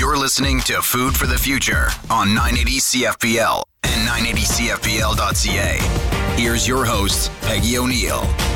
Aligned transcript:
You're 0.00 0.16
listening 0.16 0.60
to 0.60 0.80
Food 0.80 1.14
for 1.14 1.26
the 1.26 1.36
Future 1.36 1.88
on 2.08 2.28
980 2.28 2.78
CFPL 2.78 3.62
and 3.82 4.08
980CFPL.ca. 4.08 5.76
Here's 6.40 6.66
your 6.66 6.86
host, 6.86 7.30
Peggy 7.42 7.76
O'Neill. 7.76 8.49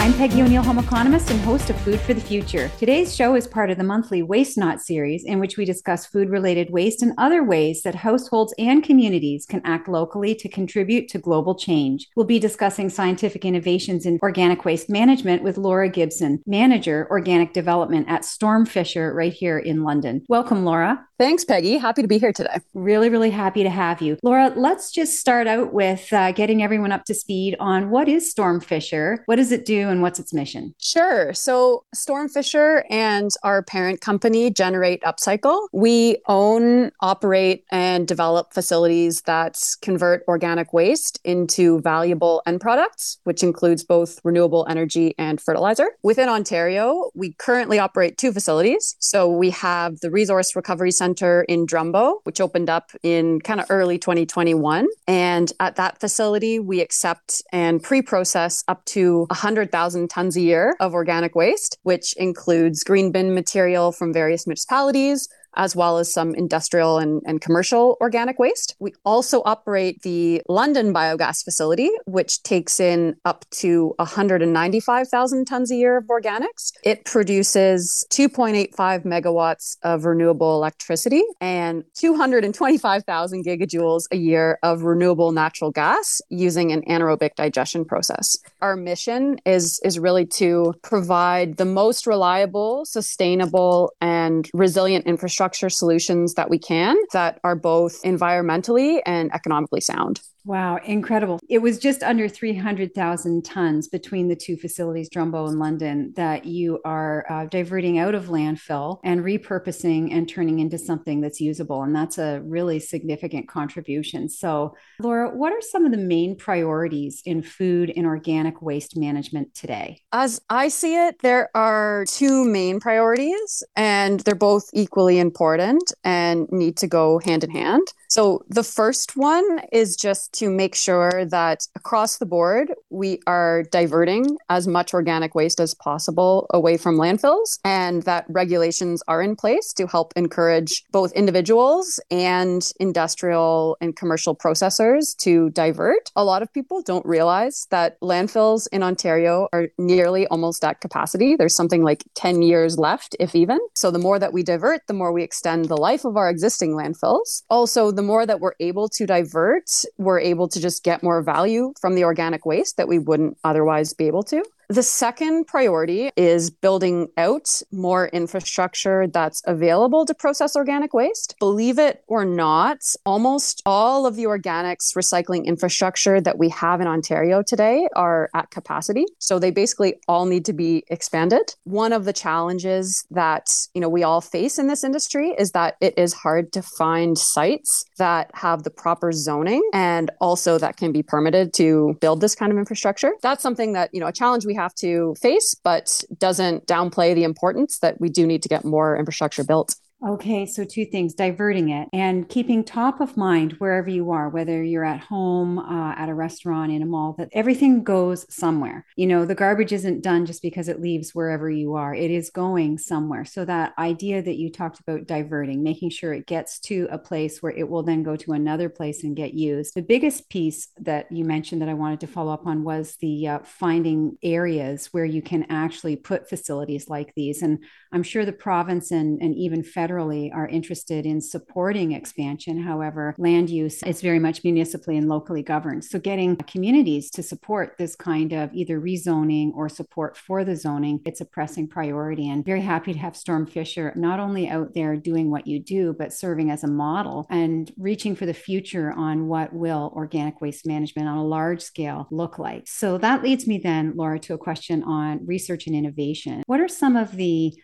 I'm 0.00 0.14
Peggy 0.14 0.40
O'Neill, 0.40 0.62
home 0.62 0.78
economist 0.78 1.30
and 1.30 1.38
host 1.42 1.68
of 1.68 1.78
Food 1.82 2.00
for 2.00 2.14
the 2.14 2.22
Future. 2.22 2.70
Today's 2.78 3.14
show 3.14 3.34
is 3.34 3.46
part 3.46 3.68
of 3.68 3.76
the 3.76 3.84
monthly 3.84 4.22
Waste 4.22 4.56
Not 4.56 4.80
series, 4.80 5.26
in 5.26 5.38
which 5.38 5.58
we 5.58 5.66
discuss 5.66 6.06
food 6.06 6.30
related 6.30 6.70
waste 6.70 7.02
and 7.02 7.12
other 7.18 7.44
ways 7.44 7.82
that 7.82 7.94
households 7.94 8.54
and 8.58 8.82
communities 8.82 9.44
can 9.44 9.60
act 9.62 9.88
locally 9.88 10.34
to 10.36 10.48
contribute 10.48 11.06
to 11.10 11.18
global 11.18 11.54
change. 11.54 12.08
We'll 12.16 12.24
be 12.24 12.38
discussing 12.38 12.88
scientific 12.88 13.44
innovations 13.44 14.06
in 14.06 14.18
organic 14.22 14.64
waste 14.64 14.88
management 14.88 15.42
with 15.42 15.58
Laura 15.58 15.90
Gibson, 15.90 16.42
Manager, 16.46 17.06
Organic 17.10 17.52
Development 17.52 18.08
at 18.08 18.22
Stormfisher, 18.22 19.14
right 19.14 19.34
here 19.34 19.58
in 19.58 19.84
London. 19.84 20.24
Welcome, 20.30 20.64
Laura. 20.64 21.06
Thanks, 21.18 21.44
Peggy. 21.44 21.76
Happy 21.76 22.00
to 22.00 22.08
be 22.08 22.16
here 22.16 22.32
today. 22.32 22.60
Really, 22.72 23.10
really 23.10 23.28
happy 23.28 23.62
to 23.62 23.68
have 23.68 24.00
you. 24.00 24.16
Laura, 24.22 24.50
let's 24.56 24.90
just 24.90 25.20
start 25.20 25.46
out 25.46 25.74
with 25.74 26.10
uh, 26.14 26.32
getting 26.32 26.62
everyone 26.62 26.92
up 26.92 27.04
to 27.04 27.14
speed 27.14 27.56
on 27.60 27.90
what 27.90 28.08
is 28.08 28.34
Stormfisher, 28.34 29.18
what 29.26 29.36
does 29.36 29.52
it 29.52 29.66
do, 29.66 29.89
and 29.90 30.02
what's 30.02 30.18
its 30.18 30.32
mission? 30.32 30.74
Sure. 30.78 31.34
So, 31.34 31.84
Stormfisher 31.94 32.84
and 32.90 33.30
our 33.42 33.62
parent 33.62 34.00
company, 34.00 34.50
Generate 34.50 35.02
Upcycle, 35.02 35.68
we 35.72 36.18
own, 36.26 36.92
operate, 37.00 37.64
and 37.70 38.06
develop 38.06 38.52
facilities 38.52 39.22
that 39.22 39.58
convert 39.82 40.24
organic 40.28 40.72
waste 40.72 41.20
into 41.24 41.80
valuable 41.80 42.42
end 42.46 42.60
products, 42.60 43.18
which 43.24 43.42
includes 43.42 43.84
both 43.84 44.20
renewable 44.24 44.66
energy 44.68 45.14
and 45.18 45.40
fertilizer. 45.40 45.88
Within 46.02 46.28
Ontario, 46.28 47.10
we 47.14 47.32
currently 47.34 47.78
operate 47.78 48.16
two 48.18 48.32
facilities. 48.32 48.96
So, 49.00 49.28
we 49.28 49.50
have 49.50 50.00
the 50.00 50.10
Resource 50.10 50.54
Recovery 50.54 50.92
Center 50.92 51.42
in 51.42 51.66
Drumbo, 51.66 52.20
which 52.24 52.40
opened 52.40 52.70
up 52.70 52.92
in 53.02 53.40
kind 53.40 53.60
of 53.60 53.66
early 53.70 53.98
2021. 53.98 54.86
And 55.06 55.52
at 55.58 55.76
that 55.76 55.98
facility, 55.98 56.58
we 56.58 56.80
accept 56.80 57.42
and 57.52 57.82
pre 57.82 58.02
process 58.02 58.62
up 58.68 58.84
to 58.86 59.24
100,000 59.30 59.79
tons 60.08 60.36
a 60.36 60.40
year 60.40 60.76
of 60.80 60.94
organic 60.94 61.34
waste, 61.34 61.78
which 61.82 62.14
includes 62.16 62.84
green 62.84 63.10
bin 63.12 63.34
material 63.34 63.92
from 63.92 64.12
various 64.12 64.46
municipalities, 64.46 65.28
as 65.56 65.74
well 65.74 65.98
as 65.98 66.12
some 66.12 66.34
industrial 66.34 66.98
and, 66.98 67.22
and 67.26 67.40
commercial 67.40 67.96
organic 68.00 68.38
waste. 68.38 68.74
We 68.78 68.92
also 69.04 69.42
operate 69.44 70.02
the 70.02 70.42
London 70.48 70.94
biogas 70.94 71.44
facility, 71.44 71.90
which 72.06 72.42
takes 72.42 72.80
in 72.80 73.16
up 73.24 73.44
to 73.50 73.94
195,000 73.96 75.44
tons 75.44 75.70
a 75.70 75.76
year 75.76 75.96
of 75.98 76.04
organics. 76.06 76.72
It 76.84 77.04
produces 77.04 78.06
2.85 78.10 79.04
megawatts 79.04 79.76
of 79.82 80.04
renewable 80.04 80.54
electricity 80.54 81.22
and 81.40 81.84
225,000 81.94 83.44
gigajoules 83.44 84.04
a 84.10 84.16
year 84.16 84.58
of 84.62 84.82
renewable 84.82 85.32
natural 85.32 85.70
gas 85.70 86.20
using 86.28 86.72
an 86.72 86.82
anaerobic 86.88 87.34
digestion 87.34 87.84
process. 87.84 88.36
Our 88.62 88.76
mission 88.76 89.40
is, 89.44 89.80
is 89.84 89.98
really 89.98 90.26
to 90.26 90.74
provide 90.82 91.56
the 91.56 91.64
most 91.64 92.06
reliable, 92.06 92.84
sustainable, 92.84 93.92
and 94.00 94.48
resilient 94.54 95.06
infrastructure 95.06 95.49
solutions 95.70 96.34
that 96.34 96.50
we 96.50 96.58
can 96.58 96.96
that 97.12 97.40
are 97.44 97.56
both 97.56 98.02
environmentally 98.02 99.00
and 99.06 99.32
economically 99.34 99.80
sound. 99.80 100.20
Wow, 100.44 100.78
incredible. 100.84 101.38
It 101.48 101.58
was 101.58 101.78
just 101.78 102.02
under 102.02 102.28
300,000 102.28 103.44
tons 103.44 103.88
between 103.88 104.28
the 104.28 104.36
two 104.36 104.56
facilities, 104.56 105.10
Drumbo 105.10 105.48
and 105.48 105.58
London, 105.58 106.12
that 106.16 106.46
you 106.46 106.80
are 106.84 107.26
uh, 107.30 107.44
diverting 107.46 107.98
out 107.98 108.14
of 108.14 108.26
landfill 108.26 109.00
and 109.04 109.20
repurposing 109.20 110.12
and 110.12 110.28
turning 110.28 110.60
into 110.60 110.78
something 110.78 111.20
that's 111.20 111.40
usable. 111.40 111.82
And 111.82 111.94
that's 111.94 112.18
a 112.18 112.40
really 112.44 112.80
significant 112.80 113.48
contribution. 113.48 114.28
So, 114.28 114.74
Laura, 115.00 115.30
what 115.30 115.52
are 115.52 115.60
some 115.60 115.84
of 115.84 115.92
the 115.92 115.98
main 115.98 116.36
priorities 116.36 117.22
in 117.26 117.42
food 117.42 117.92
and 117.94 118.06
organic 118.06 118.62
waste 118.62 118.96
management 118.96 119.54
today? 119.54 120.00
As 120.12 120.40
I 120.48 120.68
see 120.68 120.96
it, 120.96 121.16
there 121.20 121.50
are 121.54 122.04
two 122.08 122.44
main 122.44 122.80
priorities, 122.80 123.62
and 123.76 124.20
they're 124.20 124.34
both 124.34 124.70
equally 124.72 125.18
important 125.18 125.92
and 126.02 126.48
need 126.50 126.78
to 126.78 126.86
go 126.86 127.18
hand 127.18 127.44
in 127.44 127.50
hand. 127.50 127.86
So, 128.08 128.44
the 128.48 128.64
first 128.64 129.16
one 129.16 129.60
is 129.72 129.96
just 129.96 130.29
to 130.32 130.50
make 130.50 130.74
sure 130.74 131.24
that 131.26 131.66
across 131.74 132.18
the 132.18 132.26
board, 132.26 132.72
we 132.90 133.20
are 133.26 133.64
diverting 133.70 134.36
as 134.48 134.66
much 134.66 134.94
organic 134.94 135.34
waste 135.34 135.60
as 135.60 135.74
possible 135.74 136.46
away 136.50 136.76
from 136.76 136.96
landfills 136.96 137.58
and 137.64 138.02
that 138.02 138.24
regulations 138.28 139.02
are 139.08 139.22
in 139.22 139.36
place 139.36 139.72
to 139.74 139.86
help 139.86 140.12
encourage 140.16 140.84
both 140.92 141.12
individuals 141.12 142.00
and 142.10 142.72
industrial 142.80 143.76
and 143.80 143.96
commercial 143.96 144.34
processors 144.36 145.16
to 145.16 145.50
divert. 145.50 146.10
A 146.16 146.24
lot 146.24 146.42
of 146.42 146.52
people 146.52 146.82
don't 146.82 147.04
realize 147.06 147.66
that 147.70 148.00
landfills 148.00 148.68
in 148.72 148.82
Ontario 148.82 149.48
are 149.52 149.68
nearly 149.78 150.26
almost 150.28 150.64
at 150.64 150.80
capacity. 150.80 151.36
There's 151.36 151.56
something 151.56 151.82
like 151.82 152.04
10 152.14 152.42
years 152.42 152.78
left, 152.78 153.16
if 153.18 153.34
even. 153.34 153.58
So 153.74 153.90
the 153.90 153.98
more 153.98 154.18
that 154.18 154.32
we 154.32 154.42
divert, 154.42 154.86
the 154.86 154.94
more 154.94 155.12
we 155.12 155.22
extend 155.22 155.66
the 155.66 155.76
life 155.76 156.04
of 156.04 156.16
our 156.16 156.30
existing 156.30 156.72
landfills. 156.72 157.42
Also, 157.50 157.90
the 157.90 158.02
more 158.02 158.26
that 158.26 158.40
we're 158.40 158.54
able 158.60 158.88
to 158.90 159.06
divert, 159.06 159.70
we're 159.98 160.19
able 160.20 160.48
to 160.48 160.60
just 160.60 160.84
get 160.84 161.02
more 161.02 161.22
value 161.22 161.72
from 161.80 161.94
the 161.94 162.04
organic 162.04 162.46
waste 162.46 162.76
that 162.76 162.88
we 162.88 162.98
wouldn't 162.98 163.38
otherwise 163.44 163.92
be 163.94 164.06
able 164.06 164.22
to. 164.24 164.44
The 164.70 164.84
second 164.84 165.48
priority 165.48 166.12
is 166.16 166.48
building 166.48 167.08
out 167.16 167.60
more 167.72 168.06
infrastructure 168.06 169.08
that's 169.08 169.42
available 169.44 170.06
to 170.06 170.14
process 170.14 170.54
organic 170.54 170.94
waste. 170.94 171.34
Believe 171.40 171.76
it 171.80 172.04
or 172.06 172.24
not, 172.24 172.78
almost 173.04 173.62
all 173.66 174.06
of 174.06 174.14
the 174.14 174.26
organics 174.26 174.94
recycling 174.94 175.44
infrastructure 175.44 176.20
that 176.20 176.38
we 176.38 176.50
have 176.50 176.80
in 176.80 176.86
Ontario 176.86 177.42
today 177.42 177.88
are 177.96 178.30
at 178.32 178.52
capacity. 178.52 179.06
So 179.18 179.40
they 179.40 179.50
basically 179.50 179.96
all 180.06 180.24
need 180.24 180.44
to 180.44 180.52
be 180.52 180.84
expanded. 180.86 181.52
One 181.64 181.92
of 181.92 182.04
the 182.04 182.12
challenges 182.12 183.04
that, 183.10 183.48
you 183.74 183.80
know, 183.80 183.88
we 183.88 184.04
all 184.04 184.20
face 184.20 184.56
in 184.56 184.68
this 184.68 184.84
industry 184.84 185.34
is 185.36 185.50
that 185.50 185.78
it 185.80 185.98
is 185.98 186.12
hard 186.12 186.52
to 186.52 186.62
find 186.62 187.18
sites 187.18 187.84
that 187.98 188.30
have 188.34 188.62
the 188.62 188.70
proper 188.70 189.10
zoning 189.10 189.68
and 189.72 190.12
also 190.20 190.58
that 190.58 190.76
can 190.76 190.92
be 190.92 191.02
permitted 191.02 191.52
to 191.54 191.98
build 192.00 192.20
this 192.20 192.36
kind 192.36 192.52
of 192.52 192.58
infrastructure. 192.58 193.10
That's 193.20 193.42
something 193.42 193.72
that, 193.72 193.90
you 193.92 193.98
know, 193.98 194.06
a 194.06 194.12
challenge 194.12 194.46
we 194.46 194.59
have 194.60 194.74
to 194.76 195.14
face, 195.20 195.54
but 195.64 196.02
doesn't 196.18 196.66
downplay 196.66 197.14
the 197.14 197.24
importance 197.24 197.78
that 197.78 198.00
we 198.00 198.08
do 198.08 198.26
need 198.26 198.42
to 198.42 198.48
get 198.48 198.64
more 198.64 198.96
infrastructure 198.96 199.44
built. 199.44 199.74
Okay, 200.02 200.46
so 200.46 200.64
two 200.64 200.86
things 200.86 201.12
diverting 201.12 201.68
it 201.68 201.86
and 201.92 202.26
keeping 202.26 202.64
top 202.64 203.02
of 203.02 203.18
mind 203.18 203.52
wherever 203.58 203.90
you 203.90 204.12
are, 204.12 204.30
whether 204.30 204.62
you're 204.62 204.84
at 204.84 205.00
home, 205.00 205.58
uh, 205.58 205.92
at 205.94 206.08
a 206.08 206.14
restaurant, 206.14 206.72
in 206.72 206.80
a 206.80 206.86
mall, 206.86 207.14
that 207.18 207.28
everything 207.32 207.84
goes 207.84 208.24
somewhere. 208.34 208.86
You 208.96 209.06
know, 209.06 209.26
the 209.26 209.34
garbage 209.34 209.74
isn't 209.74 210.00
done 210.02 210.24
just 210.24 210.40
because 210.40 210.68
it 210.68 210.80
leaves 210.80 211.14
wherever 211.14 211.50
you 211.50 211.74
are, 211.74 211.94
it 211.94 212.10
is 212.10 212.30
going 212.30 212.78
somewhere. 212.78 213.26
So, 213.26 213.44
that 213.44 213.74
idea 213.78 214.22
that 214.22 214.38
you 214.38 214.50
talked 214.50 214.80
about 214.80 215.06
diverting, 215.06 215.62
making 215.62 215.90
sure 215.90 216.14
it 216.14 216.26
gets 216.26 216.60
to 216.60 216.88
a 216.90 216.96
place 216.96 217.42
where 217.42 217.52
it 217.52 217.68
will 217.68 217.82
then 217.82 218.02
go 218.02 218.16
to 218.16 218.32
another 218.32 218.70
place 218.70 219.04
and 219.04 219.14
get 219.14 219.34
used. 219.34 219.74
The 219.74 219.82
biggest 219.82 220.30
piece 220.30 220.68
that 220.80 221.12
you 221.12 221.26
mentioned 221.26 221.60
that 221.60 221.68
I 221.68 221.74
wanted 221.74 222.00
to 222.00 222.06
follow 222.06 222.32
up 222.32 222.46
on 222.46 222.64
was 222.64 222.96
the 223.02 223.28
uh, 223.28 223.38
finding 223.44 224.16
areas 224.22 224.86
where 224.92 225.04
you 225.04 225.20
can 225.20 225.44
actually 225.50 225.96
put 225.96 226.30
facilities 226.30 226.88
like 226.88 227.12
these. 227.14 227.42
And 227.42 227.64
I'm 227.92 228.02
sure 228.02 228.24
the 228.24 228.32
province 228.32 228.90
and, 228.90 229.20
and 229.20 229.34
even 229.34 229.62
federally 229.62 230.32
are 230.34 230.46
interested 230.46 231.06
in 231.06 231.20
supporting 231.20 231.92
expansion. 231.92 232.62
However, 232.62 233.14
land 233.18 233.50
use 233.50 233.82
is 233.82 234.00
very 234.00 234.18
much 234.18 234.44
municipally 234.44 234.96
and 234.96 235.08
locally 235.08 235.42
governed. 235.42 235.84
So 235.84 235.98
getting 235.98 236.36
communities 236.36 237.10
to 237.10 237.22
support 237.22 237.76
this 237.78 237.96
kind 237.96 238.32
of 238.32 238.54
either 238.54 238.80
rezoning 238.80 239.52
or 239.54 239.68
support 239.68 240.16
for 240.16 240.44
the 240.44 240.54
zoning, 240.54 241.00
it's 241.04 241.20
a 241.20 241.24
pressing 241.24 241.66
priority. 241.66 242.28
And 242.28 242.44
very 242.44 242.60
happy 242.60 242.92
to 242.92 242.98
have 242.98 243.14
Stormfisher 243.14 243.96
not 243.96 244.20
only 244.20 244.48
out 244.48 244.74
there 244.74 244.96
doing 244.96 245.30
what 245.30 245.46
you 245.46 245.60
do, 245.60 245.92
but 245.98 246.12
serving 246.12 246.50
as 246.50 246.62
a 246.62 246.68
model 246.68 247.26
and 247.28 247.72
reaching 247.76 248.14
for 248.14 248.26
the 248.26 248.34
future 248.34 248.92
on 248.92 249.26
what 249.26 249.52
will 249.52 249.92
organic 249.96 250.40
waste 250.40 250.66
management 250.66 251.08
on 251.08 251.16
a 251.16 251.26
large 251.26 251.60
scale 251.60 252.06
look 252.10 252.38
like. 252.38 252.68
So 252.68 252.98
that 252.98 253.22
leads 253.22 253.46
me 253.46 253.58
then, 253.58 253.94
Laura, 253.96 254.18
to 254.20 254.34
a 254.34 254.38
question 254.38 254.82
on 254.84 255.26
research 255.26 255.66
and 255.66 255.74
innovation. 255.74 256.42
What 256.46 256.60
are 256.60 256.68
some 256.68 256.96
of 256.96 257.16
the 257.16 257.54